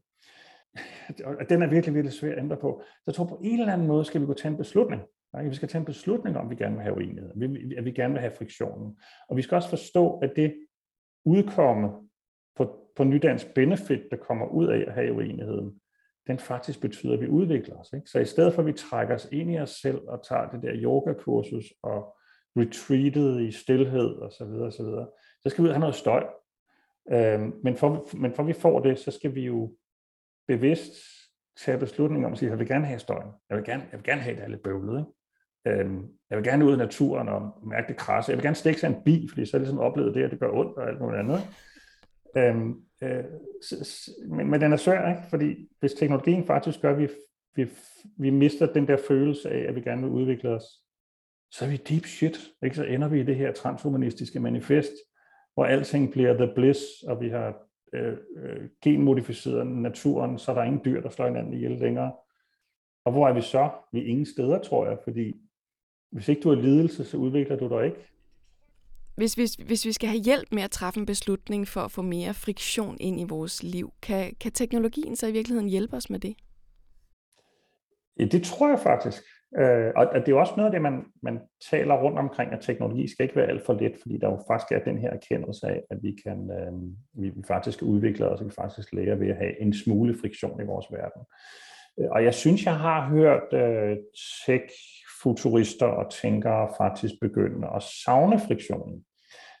og 1.25 1.49
den 1.49 1.61
er 1.61 1.67
virkelig, 1.67 1.95
virkelig 1.95 2.13
svær 2.13 2.31
at 2.31 2.37
ændre 2.37 2.57
på. 2.57 2.81
Så 2.85 3.03
jeg 3.07 3.15
tror 3.15 3.25
på 3.25 3.39
en 3.43 3.59
eller 3.59 3.73
anden 3.73 3.87
måde 3.87 4.05
skal 4.05 4.21
vi 4.21 4.25
gå 4.25 4.33
tage 4.33 4.51
en 4.51 4.57
beslutning. 4.57 5.01
Ikke? 5.39 5.49
Vi 5.49 5.55
skal 5.55 5.67
tage 5.67 5.79
en 5.79 5.85
beslutning 5.85 6.37
om, 6.37 6.45
at 6.45 6.49
vi 6.49 6.55
gerne 6.55 6.75
vil 6.75 6.83
have 6.83 6.95
uenighed, 6.95 7.31
at 7.77 7.85
vi 7.85 7.91
gerne 7.91 8.13
vil 8.13 8.21
have 8.21 8.33
friktionen. 8.37 8.99
Og 9.29 9.37
vi 9.37 9.41
skal 9.41 9.55
også 9.55 9.69
forstå, 9.69 10.17
at 10.17 10.33
det 10.35 10.55
udkomme 11.25 11.89
på, 12.55 12.91
på 12.95 13.03
nydansk 13.03 13.53
benefit, 13.53 14.01
der 14.11 14.17
kommer 14.17 14.45
ud 14.45 14.67
af 14.67 14.83
at 14.87 14.93
have 14.93 15.13
uenigheden, 15.13 15.81
den 16.27 16.39
faktisk 16.39 16.81
betyder, 16.81 17.13
at 17.13 17.21
vi 17.21 17.27
udvikler 17.27 17.75
os. 17.75 17.93
Ikke? 17.93 18.09
Så 18.09 18.19
i 18.19 18.25
stedet 18.25 18.53
for, 18.53 18.61
at 18.61 18.65
vi 18.65 18.73
trækker 18.73 19.15
os 19.15 19.27
ind 19.31 19.51
i 19.51 19.57
os 19.59 19.69
selv 19.69 20.01
og 20.07 20.23
tager 20.23 20.49
det 20.49 20.61
der 20.61 20.71
yogakursus 20.75 21.73
og 21.83 22.17
retreatet 22.57 23.41
i 23.41 23.51
stillhed 23.51 24.09
og 24.15 24.31
så 24.31 24.45
videre, 24.45 24.65
og 24.65 24.73
så 24.73 24.83
videre, 24.83 25.07
så 25.43 25.49
skal 25.49 25.63
vi 25.63 25.65
ud 25.65 25.69
og 25.69 25.75
have 25.75 25.79
noget 25.79 25.95
støj. 25.95 26.23
Øhm, 27.11 27.53
men, 27.63 27.75
for, 27.75 28.17
men 28.17 28.33
for 28.33 28.43
vi 28.43 28.53
får 28.53 28.79
det, 28.79 28.99
så 28.99 29.11
skal 29.11 29.35
vi 29.35 29.41
jo 29.41 29.75
bevidst 30.47 30.91
tage 31.57 31.77
beslutninger 31.77 32.27
om 32.27 32.33
at 32.33 32.39
sige, 32.39 32.49
jeg 32.49 32.59
vil 32.59 32.67
gerne 32.67 32.85
have 32.85 32.99
støjen. 32.99 33.31
Jeg 33.49 33.57
vil 33.57 33.65
gerne, 33.65 33.83
jeg 33.91 33.99
vil 33.99 34.03
gerne 34.03 34.21
have, 34.21 34.31
at 34.31 34.37
det 34.37 34.43
er 34.43 34.49
lidt 34.49 34.63
bøvlet. 34.63 34.99
Ikke? 34.99 35.79
Øhm, 35.79 36.07
jeg 36.29 36.37
vil 36.37 36.45
gerne 36.45 36.65
ud 36.65 36.73
i 36.73 36.77
naturen 36.77 37.29
og 37.29 37.67
mærke 37.67 37.87
det 37.87 37.97
krasse. 37.97 38.29
Jeg 38.31 38.37
vil 38.37 38.43
gerne 38.43 38.55
stikke 38.55 38.79
sig 38.79 38.87
en 38.87 39.03
bi, 39.05 39.27
fordi 39.29 39.45
så 39.45 39.57
er 39.57 39.59
det 39.59 39.67
ligesom 39.67 39.79
oplevet 39.79 40.15
det, 40.15 40.23
at 40.23 40.31
det 40.31 40.39
gør 40.39 40.51
ondt 40.51 40.77
og 40.77 40.87
alt 40.87 41.01
muligt 41.01 41.19
andet. 41.19 41.39
Øhm, 42.37 42.81
øh, 43.03 43.23
men, 44.29 44.49
men 44.49 44.61
den 44.61 44.73
er 44.73 44.77
svær, 44.77 45.09
ikke? 45.09 45.21
fordi 45.29 45.69
hvis 45.79 45.93
teknologien 45.93 46.45
faktisk 46.45 46.81
gør, 46.81 46.91
at 46.91 46.99
vi, 46.99 47.07
vi, 47.55 47.69
vi 48.17 48.29
mister 48.29 48.73
den 48.73 48.87
der 48.87 48.97
følelse 49.07 49.49
af, 49.49 49.69
at 49.69 49.75
vi 49.75 49.81
gerne 49.81 50.01
vil 50.01 50.11
udvikle 50.11 50.49
os, 50.49 50.63
så 51.51 51.65
er 51.65 51.69
vi 51.69 51.77
deep 51.77 52.05
shit. 52.05 52.39
Ikke? 52.63 52.75
Så 52.75 52.83
ender 52.83 53.07
vi 53.07 53.19
i 53.19 53.23
det 53.23 53.35
her 53.35 53.51
transhumanistiske 53.51 54.39
manifest, 54.39 54.91
hvor 55.53 55.65
alting 55.65 56.11
bliver 56.11 56.33
the 56.33 56.51
bliss, 56.55 56.79
og 57.07 57.21
vi 57.21 57.29
har 57.29 57.55
øh, 57.93 58.17
øh, 58.35 58.69
genmodificeret 58.83 59.67
naturen, 59.67 60.39
så 60.39 60.53
der 60.53 60.61
er 60.61 60.65
ingen 60.65 60.81
dyr, 60.85 61.01
der 61.01 61.09
slår 61.09 61.27
hinanden 61.27 61.53
ihjel 61.53 61.71
længere. 61.71 62.11
Og 63.05 63.11
hvor 63.11 63.27
er 63.27 63.33
vi 63.33 63.41
så? 63.41 63.69
Vi 63.91 63.99
er 63.99 64.05
ingen 64.05 64.25
steder, 64.25 64.59
tror 64.59 64.87
jeg, 64.87 64.97
fordi 65.03 65.33
hvis 66.11 66.29
ikke 66.29 66.41
du 66.41 66.49
har 66.49 66.61
lidelse, 66.61 67.05
så 67.05 67.17
udvikler 67.17 67.57
du 67.57 67.69
dig 67.69 67.85
ikke. 67.85 67.97
Hvis, 69.15 69.33
hvis, 69.33 69.53
hvis 69.53 69.85
vi 69.85 69.91
skal 69.91 70.09
have 70.09 70.21
hjælp 70.21 70.47
med 70.51 70.63
at 70.63 70.71
træffe 70.71 70.99
en 70.99 71.05
beslutning 71.05 71.67
for 71.67 71.81
at 71.81 71.91
få 71.91 72.01
mere 72.01 72.33
friktion 72.33 72.97
ind 72.99 73.19
i 73.19 73.23
vores 73.23 73.63
liv, 73.63 73.93
kan, 74.01 74.35
kan 74.39 74.51
teknologien 74.51 75.15
så 75.15 75.27
i 75.27 75.31
virkeligheden 75.31 75.69
hjælpe 75.69 75.95
os 75.95 76.09
med 76.09 76.19
det? 76.19 76.35
Ja, 78.19 78.25
det 78.25 78.43
tror 78.43 78.69
jeg 78.69 78.79
faktisk. 78.79 79.23
Øh, 79.59 79.91
og 79.95 80.05
det 80.13 80.27
er 80.27 80.31
jo 80.31 80.39
også 80.39 80.53
noget 80.57 80.69
af 80.69 80.71
det, 80.71 80.81
man, 80.81 81.03
man 81.23 81.39
taler 81.71 81.95
rundt 81.95 82.19
omkring, 82.19 82.51
at 82.51 82.61
teknologi 82.61 83.07
skal 83.07 83.23
ikke 83.23 83.35
være 83.35 83.47
alt 83.47 83.65
for 83.65 83.73
let, 83.73 83.95
fordi 84.01 84.17
der 84.17 84.29
jo 84.29 84.39
faktisk 84.47 84.71
er 84.71 84.83
den 84.83 84.97
her 84.97 85.09
erkendelse 85.09 85.67
af, 85.67 85.81
at 85.89 85.97
vi 86.01 86.17
kan 86.25 86.51
øh, 86.51 86.73
vi, 87.23 87.29
vi 87.29 87.43
faktisk 87.47 87.81
udvikle 87.81 88.27
os, 88.27 88.39
og 88.39 88.45
vi 88.45 88.51
faktisk 88.51 88.93
lærer 88.93 89.15
ved 89.15 89.29
at 89.29 89.37
have 89.37 89.61
en 89.61 89.73
smule 89.73 90.17
friktion 90.21 90.61
i 90.61 90.65
vores 90.65 90.85
verden. 90.91 91.21
Øh, 91.99 92.09
og 92.11 92.23
jeg 92.23 92.33
synes, 92.33 92.65
jeg 92.65 92.77
har 92.77 93.09
hørt 93.09 93.53
øh, 93.53 93.97
tech-futurister 94.45 95.85
og 95.85 96.11
tænkere 96.11 96.69
faktisk 96.77 97.13
begynde 97.21 97.67
at 97.75 97.83
savne 97.83 98.39
friktionen. 98.39 99.05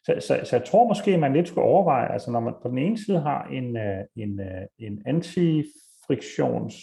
Så, 0.05 0.15
så, 0.19 0.39
så 0.43 0.55
jeg 0.55 0.65
tror 0.65 0.87
måske, 0.87 1.17
man 1.17 1.33
lidt 1.33 1.47
skulle 1.47 1.65
overveje, 1.67 2.13
altså 2.13 2.31
når 2.31 2.39
man 2.39 2.53
på 2.61 2.69
den 2.69 2.77
ene 2.77 2.97
side 2.97 3.19
har 3.19 3.43
en, 3.43 3.77
øh, 3.77 4.03
en, 4.15 4.39
øh, 4.39 4.65
en 4.79 5.01
anti-friktions 5.07 6.73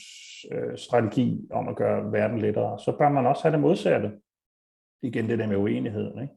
øh, 0.53 0.79
strategi 0.79 1.48
om 1.51 1.68
at 1.68 1.77
gøre 1.77 2.12
verden 2.12 2.38
lettere, 2.38 2.79
så 2.79 2.92
bør 2.98 3.09
man 3.09 3.27
også 3.27 3.42
have 3.42 3.53
det 3.53 3.61
modsatte. 3.61 4.12
Igen 5.03 5.29
det 5.29 5.38
der 5.38 5.46
med 5.46 5.57
uenigheden. 5.57 6.22
Ikke? 6.22 6.35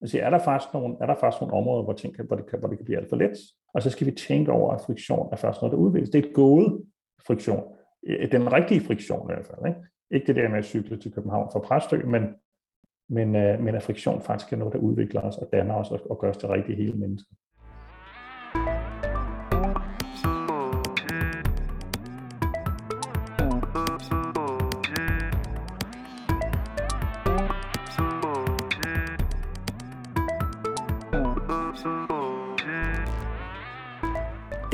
Altså, 0.00 0.18
er 0.18 0.30
der 0.30 0.38
faktisk 0.38 0.74
nogle, 0.74 0.96
er 1.00 1.06
der 1.06 1.14
faktisk 1.14 1.40
nogle 1.40 1.56
områder, 1.56 1.82
hvor, 1.82 1.92
ting 1.92 2.16
kan, 2.16 2.26
hvor, 2.26 2.36
det 2.36 2.50
kan, 2.50 2.58
hvor 2.58 2.68
det 2.68 2.78
kan 2.78 2.84
blive 2.84 2.98
alt 2.98 3.08
for 3.08 3.16
let? 3.16 3.38
Og 3.74 3.82
så 3.82 3.90
skal 3.90 4.06
vi 4.06 4.12
tænke 4.12 4.52
over, 4.52 4.74
at 4.74 4.80
friktion 4.80 5.28
er 5.32 5.36
først 5.36 5.62
noget, 5.62 5.72
der 5.72 5.78
udvikles. 5.78 6.10
Det 6.10 6.24
er 6.24 6.28
et 6.28 6.34
gode 6.34 6.84
friktion. 7.26 7.64
Øh, 8.06 8.32
den 8.32 8.52
rigtige 8.52 8.80
friktion 8.80 9.30
i 9.30 9.34
hvert 9.34 9.46
fald. 9.46 9.66
Ikke, 9.66 9.80
ikke 10.10 10.26
det 10.26 10.36
der 10.36 10.48
med 10.48 10.58
at 10.58 10.64
cykle 10.64 10.96
til 10.96 11.12
København 11.12 11.50
fra 11.52 11.58
Præstø, 11.58 11.96
men, 12.04 12.22
men, 13.08 13.36
øh, 13.36 13.60
men 13.60 13.74
at 13.74 13.82
friktion 13.82 14.22
faktisk 14.22 14.52
er 14.52 14.56
noget, 14.56 14.74
der 14.74 14.80
udvikler 14.80 15.20
os 15.20 15.38
og 15.38 15.48
danner 15.52 15.74
os 15.74 15.90
og, 15.90 16.10
og 16.10 16.18
gør 16.18 16.30
os 16.30 16.36
til 16.36 16.48
rigtige 16.48 16.76
hele 16.76 16.92
mennesker. 16.92 17.34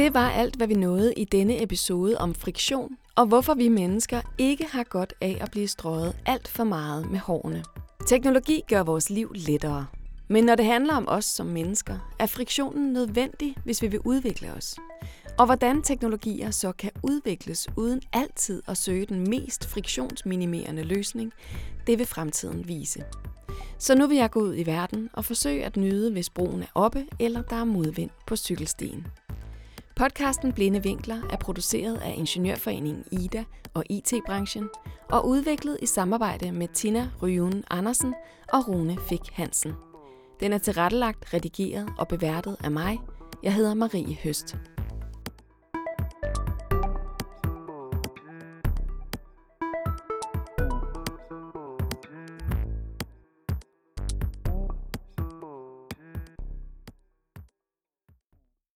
Det 0.07 0.15
var 0.15 0.31
alt, 0.31 0.57
hvad 0.57 0.67
vi 0.67 0.75
nåede 0.75 1.15
i 1.15 1.25
denne 1.25 1.63
episode 1.63 2.19
om 2.19 2.35
friktion, 2.35 2.97
og 3.15 3.27
hvorfor 3.27 3.55
vi 3.55 3.69
mennesker 3.69 4.21
ikke 4.39 4.67
har 4.71 4.85
godt 4.85 5.15
af 5.21 5.39
at 5.41 5.51
blive 5.51 5.69
strøget 5.69 6.17
alt 6.27 6.49
for 6.49 6.65
meget 6.65 7.11
med 7.11 7.19
hårene. 7.19 7.65
Teknologi 8.07 8.63
gør 8.69 8.83
vores 8.83 9.11
liv 9.11 9.33
lettere. 9.35 9.87
Men 10.29 10.45
når 10.45 10.55
det 10.55 10.65
handler 10.65 10.97
om 10.97 11.09
os 11.09 11.25
som 11.25 11.47
mennesker, 11.47 12.15
er 12.19 12.27
friktionen 12.27 12.93
nødvendig, 12.93 13.57
hvis 13.65 13.83
vi 13.83 13.87
vil 13.87 14.01
udvikle 14.05 14.53
os. 14.53 14.77
Og 15.39 15.47
hvordan 15.47 15.83
teknologier 15.83 16.51
så 16.51 16.73
kan 16.73 16.91
udvikles 17.03 17.69
uden 17.77 18.03
altid 18.13 18.63
at 18.69 18.77
søge 18.77 19.07
den 19.07 19.31
mest 19.31 19.69
friktionsminimerende 19.69 20.83
løsning, 20.83 21.33
det 21.87 21.99
vil 21.99 22.07
fremtiden 22.07 22.69
vise. 22.69 23.05
Så 23.79 23.95
nu 23.95 24.07
vil 24.07 24.17
jeg 24.17 24.31
gå 24.31 24.41
ud 24.41 24.57
i 24.57 24.67
verden 24.67 25.11
og 25.13 25.25
forsøge 25.25 25.65
at 25.65 25.77
nyde, 25.77 26.13
hvis 26.13 26.31
broen 26.31 26.63
er 26.63 26.71
oppe 26.75 27.07
eller 27.21 27.43
der 27.43 27.57
er 27.57 27.65
modvind 27.65 28.11
på 28.27 28.37
cykelstien. 28.37 29.07
Podcasten 29.97 30.53
Blinde 30.53 30.83
Vinkler 30.83 31.23
er 31.31 31.37
produceret 31.37 31.97
af 31.97 32.15
Ingeniørforeningen 32.17 33.05
IDA 33.13 33.45
og 33.75 33.85
IT-branchen 33.91 34.69
og 35.11 35.29
udviklet 35.29 35.79
i 35.83 35.87
samarbejde 35.87 36.53
med 36.53 36.69
Tina 36.69 37.11
Ryun 37.23 37.65
Andersen 37.71 38.15
og 38.53 38.69
Rune 38.69 38.99
Fik 39.09 39.21
Hansen. 39.33 39.73
Den 40.41 40.53
er 40.53 40.59
tilrettelagt, 40.59 41.35
redigeret 41.35 41.89
og 41.99 42.09
beværtet 42.09 42.57
af 42.65 42.71
mig. 42.71 42.99
Jeg 43.43 43.55
hedder 43.55 43.75
Marie 43.75 44.15
Høst. 44.25 44.57